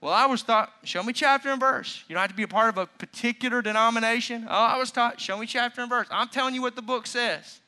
[0.00, 2.04] Well, I was taught, show me chapter and verse.
[2.08, 4.46] You don't have to be a part of a particular denomination.
[4.48, 6.06] Oh, I was taught, show me chapter and verse.
[6.10, 7.60] I'm telling you what the book says.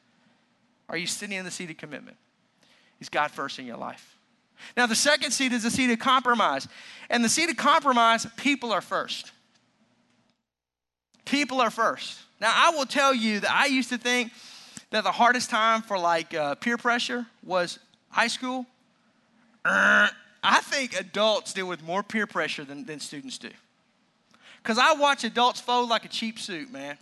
[0.88, 2.16] Are you sitting in the seat of commitment?
[3.00, 4.11] Is God first in your life?
[4.76, 6.68] Now, the second seat is the seat of compromise.
[7.10, 9.32] And the seat of compromise, people are first.
[11.24, 12.18] People are first.
[12.40, 14.32] Now, I will tell you that I used to think
[14.90, 18.66] that the hardest time for like uh, peer pressure was high school.
[19.64, 20.08] Uh,
[20.42, 23.50] I think adults deal with more peer pressure than, than students do.
[24.62, 26.96] Because I watch adults fold like a cheap suit, man.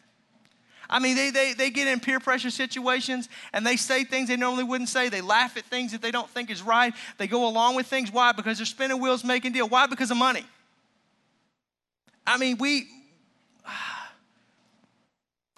[0.91, 4.37] I mean, they, they, they get in peer pressure situations and they say things they
[4.37, 5.09] normally wouldn't say.
[5.09, 6.93] They laugh at things that they don't think is right.
[7.17, 8.11] They go along with things.
[8.11, 8.33] Why?
[8.33, 9.69] Because they're spinning wheels making deal.
[9.69, 9.87] Why?
[9.87, 10.45] Because of money.
[12.27, 12.89] I mean, we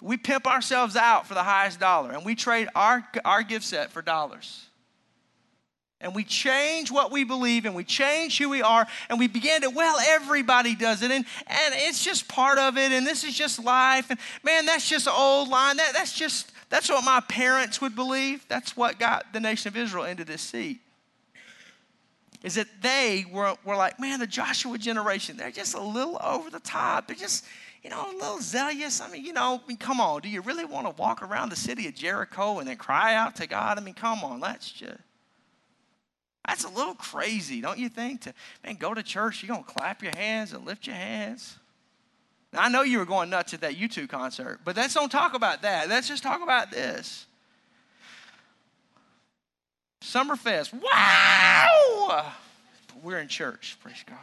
[0.01, 3.91] we pimp ourselves out for the highest dollar and we trade our, our gift set
[3.91, 4.67] for dollars
[6.03, 9.61] and we change what we believe and we change who we are and we begin
[9.61, 13.33] to well everybody does it and, and it's just part of it and this is
[13.33, 17.81] just life and man that's just old line that, that's just that's what my parents
[17.81, 20.79] would believe that's what got the nation of israel into this seat
[22.43, 26.49] is that they were, were like man the joshua generation they're just a little over
[26.49, 27.45] the top they're just
[27.83, 29.01] you know, a little zealous.
[29.01, 30.21] I mean, you know, I mean, come on.
[30.21, 33.35] Do you really want to walk around the city of Jericho and then cry out
[33.35, 33.77] to God?
[33.77, 34.39] I mean, come on.
[34.39, 35.01] Let's just.
[36.47, 38.21] That's a little crazy, don't you think?
[38.21, 41.57] To man, go to church, you're gonna clap your hands and lift your hands.
[42.51, 45.33] Now, I know you were going nuts at that U2 concert, but let's don't talk
[45.33, 45.89] about that.
[45.89, 47.25] Let's just talk about this.
[50.01, 52.31] Summerfest, wow!
[53.01, 54.17] We're in church, praise God.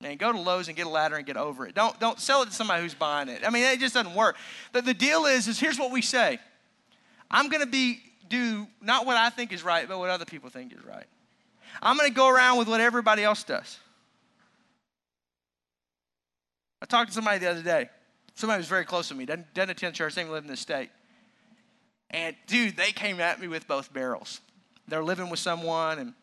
[0.00, 1.74] Man, go to Lowe's and get a ladder and get over it.
[1.74, 3.42] Don't, don't sell it to somebody who's buying it.
[3.46, 4.36] I mean, it just doesn't work.
[4.72, 6.38] The, the deal is, is here's what we say.
[7.30, 10.48] I'm going to be do not what I think is right, but what other people
[10.48, 11.04] think is right.
[11.82, 13.78] I'm going to go around with what everybody else does.
[16.80, 17.90] I talked to somebody the other day.
[18.34, 20.88] Somebody was very close to me, doesn't, doesn't attend church, doesn't live in the state.
[22.08, 24.40] And dude, they came at me with both barrels.
[24.88, 26.14] They're living with someone, and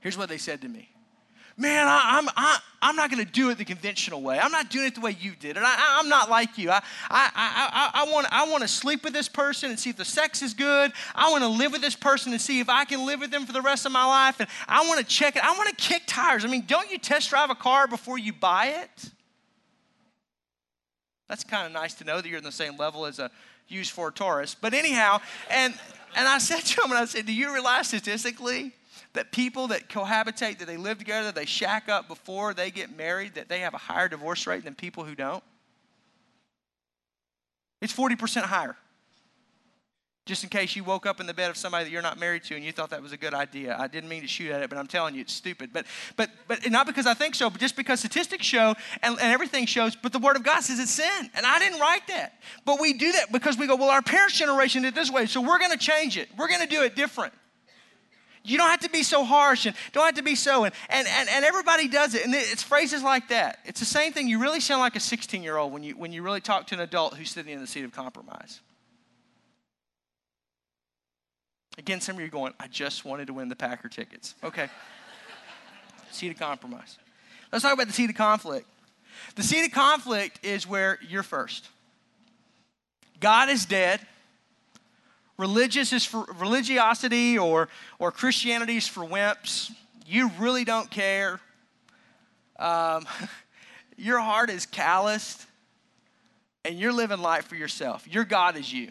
[0.00, 0.88] here's what they said to me
[1.56, 4.38] man, I, am I, I'm not going to do it the conventional way.
[4.38, 5.62] I'm not doing it the way you did it.
[5.64, 6.70] I, am not like you.
[6.70, 9.96] I, I, I, I, want, I want to sleep with this person and see if
[9.96, 10.92] the sex is good.
[11.14, 13.46] I want to live with this person and see if I can live with them
[13.46, 14.38] for the rest of my life.
[14.38, 15.44] And I want to check it.
[15.44, 16.44] I want to kick tires.
[16.44, 19.10] I mean, don't you test drive a car before you buy it?
[21.28, 23.30] That's kind of nice to know that you're in the same level as a
[23.66, 24.54] used Ford Taurus.
[24.54, 25.74] But anyhow, and,
[26.14, 28.75] and I said to him, and I said, do you realize statistically
[29.16, 33.34] that people that cohabitate, that they live together, they shack up before they get married,
[33.34, 35.42] that they have a higher divorce rate than people who don't?
[37.82, 38.76] It's 40% higher.
[40.26, 42.42] Just in case you woke up in the bed of somebody that you're not married
[42.44, 43.76] to and you thought that was a good idea.
[43.78, 45.70] I didn't mean to shoot at it, but I'm telling you it's stupid.
[45.72, 49.32] But but but not because I think so, but just because statistics show and, and
[49.32, 51.30] everything shows, but the word of God says it's sin.
[51.34, 52.40] And I didn't write that.
[52.64, 55.40] But we do that because we go, well, our parents' generation did this way, so
[55.40, 56.28] we're gonna change it.
[56.36, 57.32] We're gonna do it different.
[58.46, 60.64] You don't have to be so harsh and don't have to be so.
[60.64, 62.24] And, and, and, and everybody does it.
[62.24, 63.58] And it's phrases like that.
[63.64, 64.28] It's the same thing.
[64.28, 66.74] You really sound like a 16 year old when you, when you really talk to
[66.74, 68.60] an adult who's sitting in the seat of compromise.
[71.78, 74.34] Again, some of you are going, I just wanted to win the Packer tickets.
[74.42, 74.68] Okay.
[76.10, 76.98] seat of compromise.
[77.52, 78.66] Let's talk about the seat of conflict.
[79.34, 81.68] The seat of conflict is where you're first.
[83.20, 84.00] God is dead
[85.36, 87.68] religious is for religiosity or,
[87.98, 89.72] or Christianity is for wimps.
[90.06, 91.40] You really don't care.
[92.58, 93.06] Um,
[93.96, 95.46] your heart is calloused
[96.64, 98.06] and you're living life for yourself.
[98.08, 98.90] Your God is you.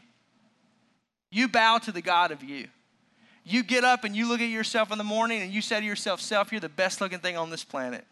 [1.31, 2.67] You bow to the God of you.
[3.43, 5.85] You get up and you look at yourself in the morning and you say to
[5.85, 8.05] yourself, Self, you're the best looking thing on this planet.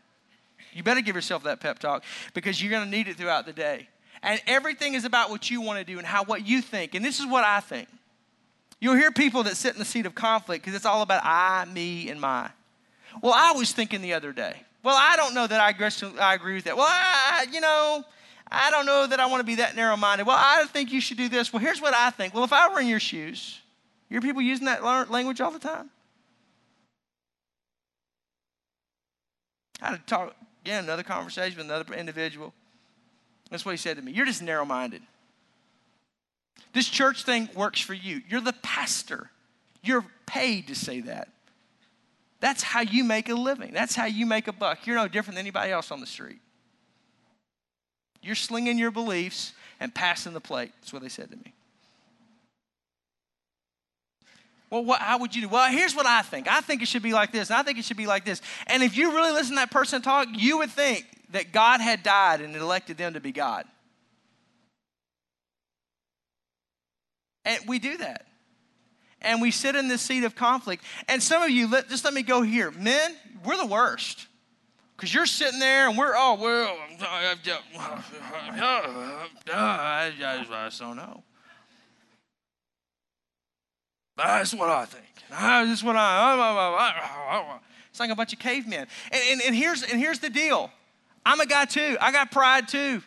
[0.73, 3.53] You better give yourself that pep talk because you're going to need it throughout the
[3.53, 3.87] day.
[4.21, 6.95] And everything is about what you want to do and how what you think.
[6.95, 7.87] And this is what I think.
[8.83, 11.63] You'll hear people that sit in the seat of conflict because it's all about I,
[11.63, 12.49] me, and my.
[13.21, 14.61] Well, I was thinking the other day.
[14.83, 16.75] Well, I don't know that I agree, with that.
[16.75, 18.03] Well, I, you know,
[18.51, 20.27] I don't know that I want to be that narrow minded.
[20.27, 21.53] Well, I think you should do this.
[21.53, 22.33] Well, here's what I think.
[22.33, 23.61] Well, if I were in your shoes,
[24.09, 25.89] you hear people using that language all the time?
[29.81, 32.53] I had to talk, again, another conversation with another individual.
[33.49, 34.11] That's what he said to me.
[34.11, 35.03] You're just narrow minded.
[36.73, 38.21] This church thing works for you.
[38.27, 39.29] You're the pastor.
[39.83, 41.29] You're paid to say that.
[42.39, 43.71] That's how you make a living.
[43.73, 44.85] That's how you make a buck.
[44.85, 46.39] You're no different than anybody else on the street.
[48.21, 50.71] You're slinging your beliefs and passing the plate.
[50.81, 51.53] That's what they said to me.
[54.69, 55.49] Well, what, how would you do?
[55.49, 56.47] Well, here's what I think.
[56.47, 57.51] I think it should be like this.
[57.51, 58.41] I think it should be like this.
[58.65, 62.01] And if you really listen to that person talk, you would think that God had
[62.01, 63.65] died and elected them to be God.
[67.45, 68.25] And we do that.
[69.21, 70.83] And we sit in this seat of conflict.
[71.07, 72.71] And some of you, let, just let me go here.
[72.71, 74.27] Men, we're the worst.
[74.95, 76.77] Because you're sitting there and we're, oh, well,
[79.51, 81.23] I just don't know.
[84.15, 85.05] That's what I think.
[85.29, 87.59] That's what I.
[87.89, 88.87] It's like a bunch of cavemen.
[89.11, 90.71] And, and, and, here's, and here's the deal
[91.25, 91.97] I'm a guy too.
[91.99, 93.01] I got pride too.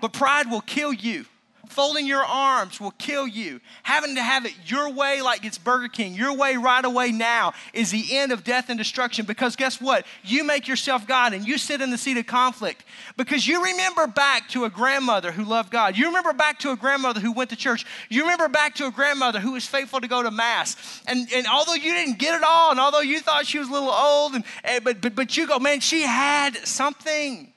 [0.00, 1.26] But pride will kill you.
[1.70, 3.60] Folding your arms will kill you.
[3.84, 7.52] Having to have it your way, like it's Burger King, your way right away now,
[7.72, 9.24] is the end of death and destruction.
[9.24, 10.04] Because guess what?
[10.24, 12.84] You make yourself God and you sit in the seat of conflict.
[13.16, 15.96] Because you remember back to a grandmother who loved God.
[15.96, 17.86] You remember back to a grandmother who went to church.
[18.08, 20.76] You remember back to a grandmother who was faithful to go to Mass.
[21.06, 23.72] And, and although you didn't get it all, and although you thought she was a
[23.72, 27.52] little old, and, and but, but, but you go, man, she had something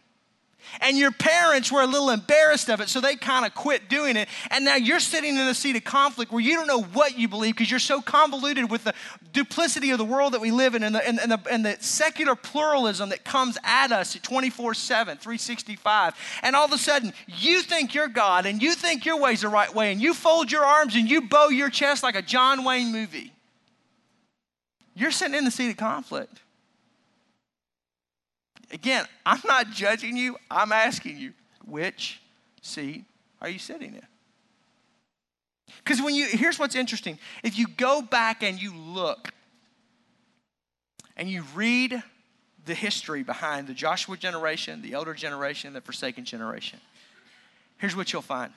[0.82, 4.16] and your parents were a little embarrassed of it, so they kind of quit doing
[4.16, 4.28] it.
[4.52, 7.28] And now you're sitting in a seat of conflict where you don't know what you
[7.28, 8.94] believe because you're so convoluted with the
[9.32, 11.78] duplicity of the world that we live in and the, and, and the, and the
[11.80, 16.14] secular pluralism that comes at us 24 7, 365.
[16.44, 19.50] And all of a sudden, you think you're God and you think your way's the
[19.50, 22.64] right way, and you fold your arms and you bow your chest like a John
[22.64, 23.34] Wayne movie.
[24.96, 26.43] You're sitting in the seat of conflict.
[28.74, 31.34] Again, I'm not judging you, I'm asking you,
[31.66, 32.20] which
[32.62, 33.06] seat
[33.42, 34.06] are you sitting in?
[35.84, 37.18] Because when you, here's what's interesting.
[37.44, 39.30] If you go back and you look
[41.16, 42.02] and you read
[42.66, 46.80] the history behind the Joshua generation, the elder generation, the forsaken generation,
[47.78, 48.54] here's what you'll find.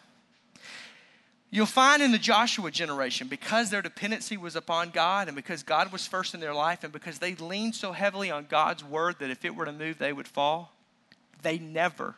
[1.51, 5.93] You'll find in the Joshua generation, because their dependency was upon God and because God
[5.93, 9.31] was first in their life and because they leaned so heavily on God's word that
[9.31, 10.75] if it were to move, they would fall,
[11.43, 12.17] they never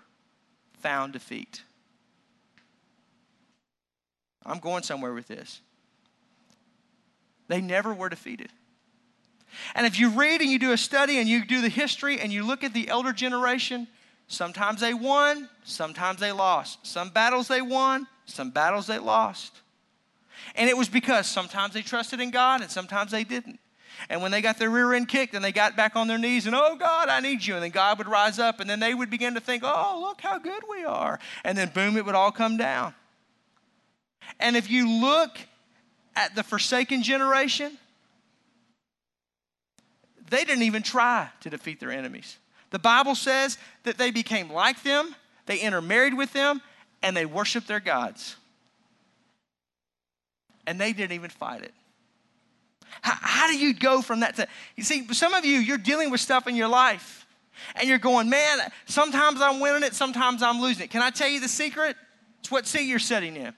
[0.80, 1.62] found defeat.
[4.46, 5.60] I'm going somewhere with this.
[7.48, 8.50] They never were defeated.
[9.74, 12.32] And if you read and you do a study and you do the history and
[12.32, 13.88] you look at the elder generation,
[14.28, 16.86] sometimes they won, sometimes they lost.
[16.86, 19.60] Some battles they won, some battles they lost.
[20.54, 23.58] And it was because sometimes they trusted in God and sometimes they didn't.
[24.08, 26.46] And when they got their rear end kicked and they got back on their knees
[26.46, 27.54] and, oh God, I need you.
[27.54, 30.20] And then God would rise up and then they would begin to think, oh, look
[30.20, 31.18] how good we are.
[31.42, 32.94] And then boom, it would all come down.
[34.38, 35.38] And if you look
[36.14, 37.76] at the forsaken generation,
[40.30, 42.36] they didn't even try to defeat their enemies.
[42.70, 45.14] The Bible says that they became like them,
[45.46, 46.60] they intermarried with them,
[47.02, 48.36] and they worshiped their gods.
[50.66, 51.72] And they didn't even fight it.
[53.00, 56.10] How, how do you go from that to, you see, some of you, you're dealing
[56.10, 57.26] with stuff in your life
[57.76, 60.90] and you're going, man, sometimes I'm winning it, sometimes I'm losing it.
[60.90, 61.96] Can I tell you the secret?
[62.40, 63.54] It's what seat you're sitting in.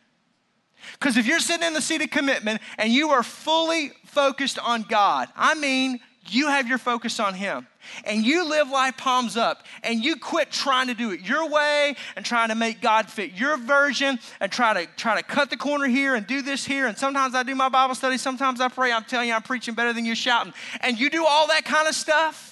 [0.93, 4.83] Because if you're sitting in the seat of commitment and you are fully focused on
[4.83, 7.67] God, I mean, you have your focus on Him
[8.05, 11.97] and you live life palms up and you quit trying to do it your way
[12.17, 15.57] and trying to make God fit your version and try to try to cut the
[15.57, 16.87] corner here and do this here.
[16.87, 18.93] And sometimes I do my Bible study sometimes I pray.
[18.93, 20.53] I'm telling you I'm preaching better than you're shouting.
[20.81, 22.50] And you do all that kind of stuff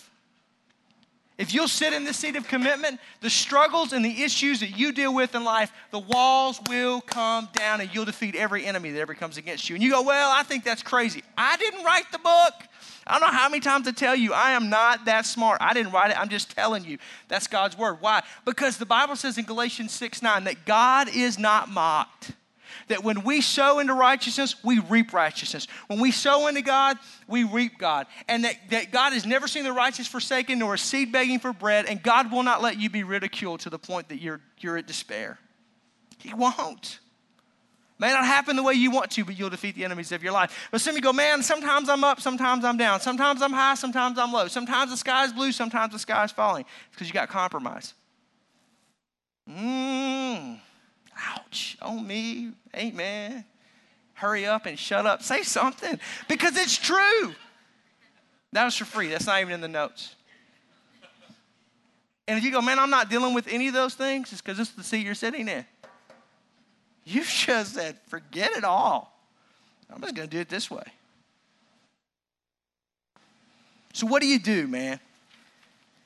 [1.39, 4.93] if you'll sit in this seat of commitment, the struggles and the issues that you
[4.93, 9.01] deal with in life, the walls will come down and you'll defeat every enemy that
[9.01, 9.76] ever comes against you.
[9.76, 11.22] And you go, Well, I think that's crazy.
[11.36, 12.55] I didn't write the book.
[13.07, 15.59] I don't know how many times to tell you, I am not that smart.
[15.62, 16.20] I didn't write it.
[16.20, 16.99] I'm just telling you.
[17.28, 17.99] That's God's word.
[18.01, 18.22] Why?
[18.45, 22.32] Because the Bible says in Galatians 6 9 that God is not mocked
[22.87, 25.66] that when we sow into righteousness, we reap righteousness.
[25.89, 28.07] When we sow into God, we reap God.
[28.29, 31.53] And that, that God has never seen the righteous forsaken nor a seed begging for
[31.53, 34.76] bread, and God will not let you be ridiculed to the point that you're, you're
[34.76, 35.39] at despair.
[36.18, 37.01] He won't.
[38.01, 40.33] May not happen the way you want to, but you'll defeat the enemies of your
[40.33, 40.68] life.
[40.70, 43.01] But some of you go, man, sometimes I'm up, sometimes I'm down.
[43.01, 44.47] Sometimes I'm high, sometimes I'm low.
[44.47, 46.64] Sometimes the sky's blue, sometimes the sky's falling.
[46.87, 47.95] It's because you got compromise.
[49.51, 50.61] Mmm.
[51.19, 51.77] Ouch.
[51.83, 52.53] Oh, me.
[52.75, 53.45] Amen.
[54.14, 55.23] Hurry up and shut up.
[55.23, 55.99] Say something
[56.29, 57.35] because it's true.
[58.53, 59.09] That was for free.
[59.09, 60.14] That's not even in the notes.
[62.27, 64.59] And if you go, man, I'm not dealing with any of those things, it's because
[64.59, 65.64] this is the seat you're sitting in.
[67.05, 69.19] You've just said, forget it all.
[69.91, 70.85] I'm just going to do it this way.
[73.95, 75.01] So, what do you do, man?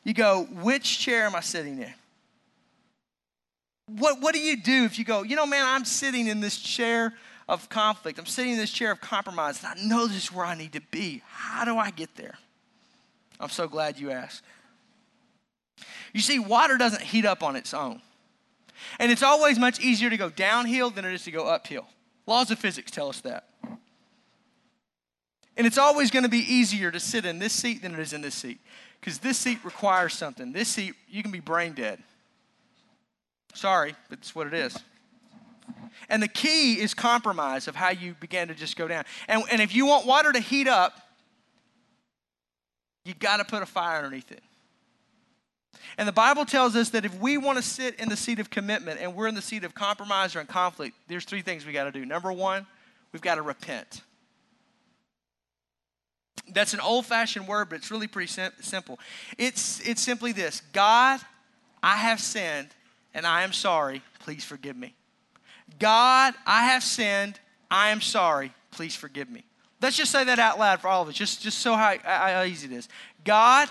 [0.04, 1.92] You go, which chair am I sitting in?
[3.86, 6.58] What, what do you do if you go, you know, man, I'm sitting in this
[6.58, 7.14] chair
[7.48, 8.18] of conflict.
[8.18, 10.72] I'm sitting in this chair of compromise, and I know this is where I need
[10.74, 11.22] to be.
[11.26, 12.38] How do I get there?
[13.40, 14.42] I'm so glad you asked.
[16.12, 18.00] You see, water doesn't heat up on its own.
[18.98, 21.86] And it's always much easier to go downhill than it is to go uphill.
[22.26, 23.48] Laws of physics tell us that.
[25.56, 28.12] And it's always going to be easier to sit in this seat than it is
[28.12, 28.60] in this seat.
[29.00, 30.52] Because this seat requires something.
[30.52, 32.02] This seat, you can be brain dead.
[33.52, 34.76] Sorry, but it's what it is.
[36.08, 39.04] And the key is compromise of how you begin to just go down.
[39.28, 40.98] And, and if you want water to heat up,
[43.04, 44.42] you got to put a fire underneath it.
[45.98, 48.50] And the Bible tells us that if we want to sit in the seat of
[48.50, 51.72] commitment and we're in the seat of compromise or in conflict, there's three things we
[51.72, 52.06] got to do.
[52.06, 52.66] Number one,
[53.12, 54.02] we've got to repent.
[56.48, 58.98] That's an old fashioned word, but it's really pretty sim- simple.
[59.38, 61.20] It's, it's simply this God,
[61.82, 62.68] I have sinned
[63.14, 64.02] and I am sorry.
[64.20, 64.94] Please forgive me.
[65.78, 67.38] God, I have sinned.
[67.70, 68.52] I am sorry.
[68.70, 69.44] Please forgive me.
[69.80, 72.44] Let's just say that out loud for all of us, just, just so how, how
[72.44, 72.88] easy it is.
[73.24, 73.68] God,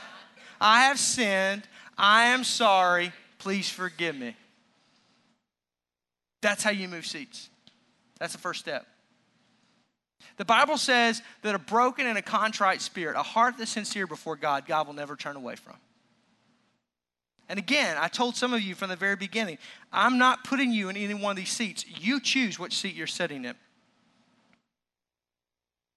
[0.59, 1.63] I have sinned.
[1.97, 3.13] I am sorry.
[3.39, 4.35] Please forgive me.
[6.41, 7.49] That's how you move seats.
[8.19, 8.85] That's the first step.
[10.37, 14.35] The Bible says that a broken and a contrite spirit, a heart that's sincere before
[14.35, 15.75] God, God will never turn away from.
[17.51, 19.57] And again, I told some of you from the very beginning,
[19.91, 21.83] I'm not putting you in any one of these seats.
[21.99, 23.55] You choose which seat you're sitting in.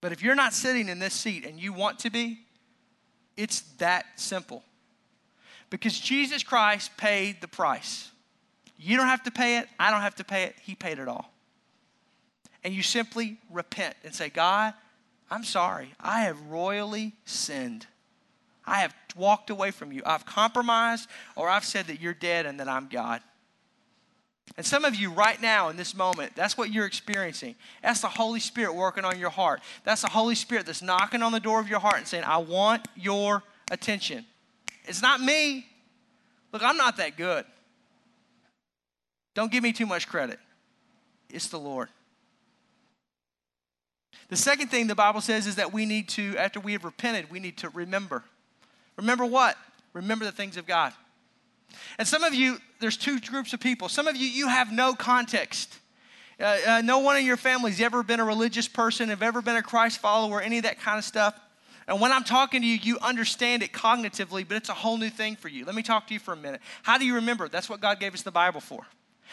[0.00, 2.40] But if you're not sitting in this seat and you want to be,
[3.36, 4.64] it's that simple.
[5.70, 8.10] Because Jesus Christ paid the price.
[8.76, 11.06] You don't have to pay it, I don't have to pay it, He paid it
[11.06, 11.32] all.
[12.64, 14.74] And you simply repent and say, God,
[15.30, 15.94] I'm sorry.
[16.00, 17.86] I have royally sinned.
[18.66, 20.02] I have walked away from you.
[20.04, 23.20] I've compromised or I've said that you're dead and that I'm God.
[24.56, 27.56] And some of you right now in this moment, that's what you're experiencing.
[27.82, 29.60] That's the Holy Spirit working on your heart.
[29.84, 32.38] That's the Holy Spirit that's knocking on the door of your heart and saying, I
[32.38, 34.24] want your attention.
[34.84, 35.66] It's not me.
[36.52, 37.44] Look, I'm not that good.
[39.34, 40.38] Don't give me too much credit.
[41.30, 41.88] It's the Lord.
[44.28, 47.30] The second thing the Bible says is that we need to, after we have repented,
[47.30, 48.22] we need to remember.
[48.96, 49.56] Remember what?
[49.92, 50.92] Remember the things of God.
[51.98, 53.88] And some of you, there's two groups of people.
[53.88, 55.78] Some of you, you have no context.
[56.38, 59.56] Uh, uh, no one in your family's ever been a religious person, have ever been
[59.56, 61.38] a Christ follower, any of that kind of stuff.
[61.86, 65.10] And when I'm talking to you, you understand it cognitively, but it's a whole new
[65.10, 65.64] thing for you.
[65.64, 66.60] Let me talk to you for a minute.
[66.82, 67.48] How do you remember?
[67.48, 68.86] That's what God gave us the Bible for.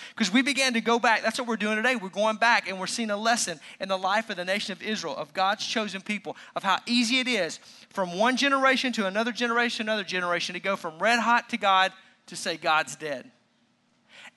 [0.10, 1.24] Because we began to go back.
[1.24, 1.95] That's what we're doing today.
[1.95, 4.82] We're going back and we're seeing a lesson in the life of the nation of
[4.82, 9.32] Israel, of God's chosen people, of how easy it is from one generation to another
[9.32, 11.91] generation, another generation to go from red hot to God
[12.28, 13.30] to say God's dead.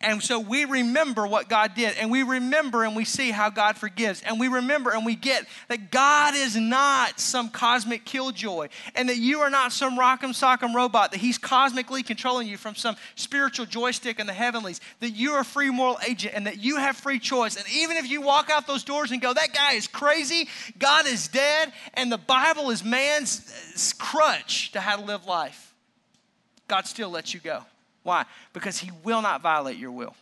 [0.05, 3.79] And so we remember what God did, and we remember and we see how God
[3.79, 9.09] forgives, and we remember and we get that God is not some cosmic killjoy, and
[9.09, 12.97] that you are not some rock'em sock'em robot, that He's cosmically controlling you from some
[13.15, 16.77] spiritual joystick in the heavenlies, that you are a free moral agent, and that you
[16.77, 17.57] have free choice.
[17.57, 20.49] And even if you walk out those doors and go, that guy is crazy,
[20.79, 25.73] God is dead, and the Bible is man's uh, crutch to how to live life,
[26.69, 27.63] God still lets you go.
[28.05, 28.27] Why?
[28.53, 30.15] Because he will not violate your will.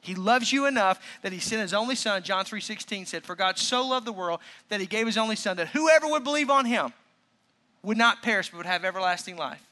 [0.00, 3.58] He loves you enough that he sent his only son, John 3:16 said, "For God
[3.58, 6.64] so loved the world that he gave his only son that whoever would believe on
[6.64, 6.92] him
[7.82, 9.62] would not perish but would have everlasting life."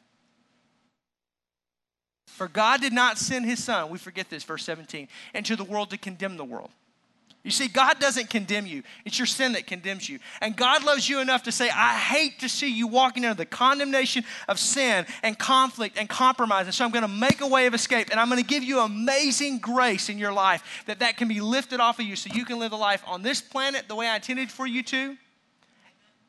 [2.27, 5.91] For God did not send his son, we forget this verse 17, into the world
[5.91, 6.71] to condemn the world
[7.45, 8.85] you see, God doesn't condemn you.
[9.05, 10.21] It's your sin that condemns you.
[10.41, 13.47] And God loves you enough to say, I hate to see you walking under the
[13.47, 16.67] condemnation of sin and conflict and compromise.
[16.67, 18.11] And so I'm going to make a way of escape.
[18.13, 21.41] And I'm going to give you amazing grace in your life that that can be
[21.41, 24.07] lifted off of you so you can live a life on this planet the way
[24.07, 25.17] I intended for you to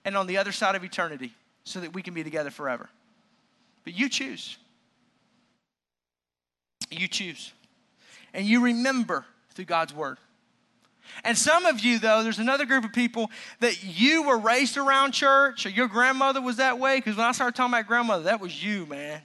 [0.06, 1.32] and on the other side of eternity
[1.64, 2.90] so that we can be together forever.
[3.84, 4.58] But you choose.
[6.90, 7.52] You choose.
[8.34, 10.18] And you remember through God's word.
[11.24, 15.12] And some of you, though, there's another group of people that you were raised around
[15.12, 16.98] church or your grandmother was that way.
[16.98, 19.22] Because when I started talking about grandmother, that was you, man.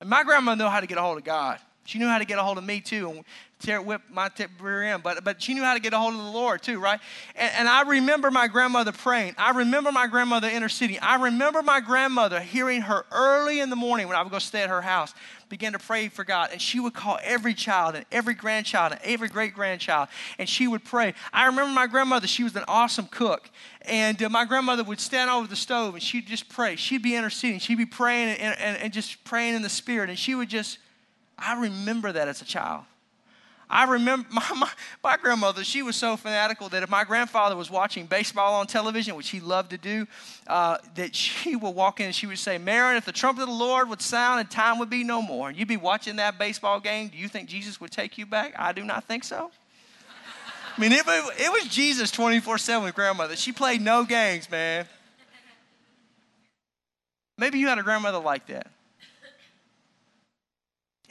[0.00, 1.58] And my grandmother knew how to get a hold of God.
[1.84, 3.24] She knew how to get a hold of me too and
[3.60, 5.02] tear whip my tip rear end.
[5.02, 6.98] But, but she knew how to get a hold of the Lord too, right?
[7.34, 9.34] And, and I remember my grandmother praying.
[9.38, 10.98] I remember my grandmother interceding.
[11.00, 14.62] I remember my grandmother hearing her early in the morning when I would go stay
[14.62, 15.14] at her house
[15.54, 16.48] begin to pray for God.
[16.50, 20.08] And she would call every child and every grandchild and every great grandchild,
[20.38, 21.14] and she would pray.
[21.32, 23.48] I remember my grandmother, she was an awesome cook.
[23.82, 26.74] And uh, my grandmother would stand over the stove and she'd just pray.
[26.74, 27.60] She'd be interceding.
[27.60, 30.08] She'd be praying and, and, and just praying in the Spirit.
[30.08, 30.78] And she would just,
[31.38, 32.84] I remember that as a child.
[33.68, 34.70] I remember my, my,
[35.02, 39.16] my, grandmother, she was so fanatical that if my grandfather was watching baseball on television,
[39.16, 40.06] which he loved to do,
[40.46, 43.48] uh, that she would walk in and she would say, Marin, if the trumpet of
[43.48, 46.38] the Lord would sound and time would be no more, and you'd be watching that
[46.38, 48.54] baseball game, do you think Jesus would take you back?
[48.58, 49.50] I do not think so.
[50.76, 53.36] I mean, it, it was Jesus 24 7 with grandmother.
[53.36, 54.86] She played no games, man.
[57.38, 58.68] Maybe you had a grandmother like that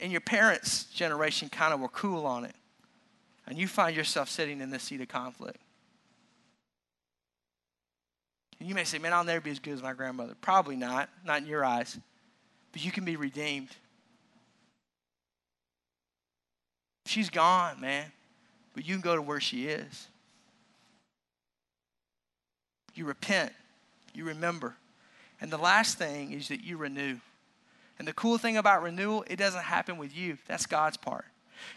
[0.00, 2.54] and your parents' generation kind of were cool on it,
[3.46, 5.58] and you find yourself sitting in this seat of conflict.
[8.58, 10.34] And you may say, Man, I'll never be as good as my grandmother.
[10.40, 11.98] Probably not, not in your eyes,
[12.72, 13.70] but you can be redeemed.
[17.06, 18.10] She's gone, man,
[18.74, 20.08] but you can go to where she is.
[22.94, 23.52] You repent,
[24.14, 24.74] you remember.
[25.40, 27.18] And the last thing is that you renew.
[27.98, 30.38] And the cool thing about renewal, it doesn't happen with you.
[30.46, 31.26] That's God's part.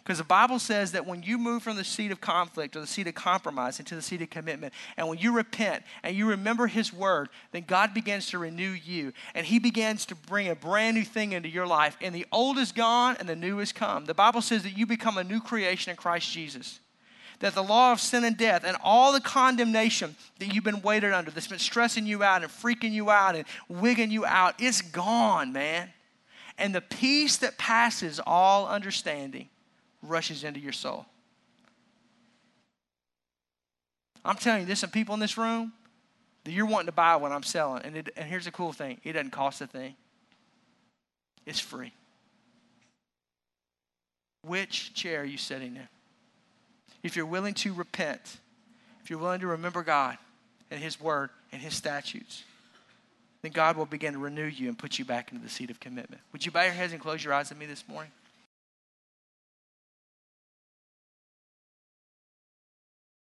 [0.04, 2.88] Because the Bible says that when you move from the seat of conflict or the
[2.88, 6.68] seat of compromise into the seat of commitment, and when you repent and you remember
[6.68, 9.14] His word, then God begins to renew you.
[9.36, 11.98] And He begins to bring a brand new thing into your life.
[12.02, 14.06] And the old is gone and the new has come.
[14.06, 16.80] The Bible says that you become a new creation in Christ Jesus.
[17.40, 21.14] That the law of sin and death and all the condemnation that you've been weighted
[21.14, 24.82] under, that's been stressing you out and freaking you out and wigging you out, it's
[24.82, 25.90] gone, man
[26.58, 29.50] and the peace that passes all understanding
[30.02, 31.06] rushes into your soul.
[34.26, 35.72] I'm telling you, there's some people in this room
[36.44, 37.84] that you're wanting to buy what I'm selling.
[37.84, 39.96] And, it, and here's the cool thing it doesn't cost a thing,
[41.46, 41.94] it's free.
[44.44, 45.88] Which chair are you sitting in?
[47.04, 48.38] If you're willing to repent,
[49.04, 50.18] if you're willing to remember God
[50.72, 52.44] and His Word and His statutes,
[53.42, 55.80] then God will begin to renew you and put you back into the seat of
[55.80, 56.22] commitment.
[56.32, 58.12] Would you bow your heads and close your eyes at me this morning?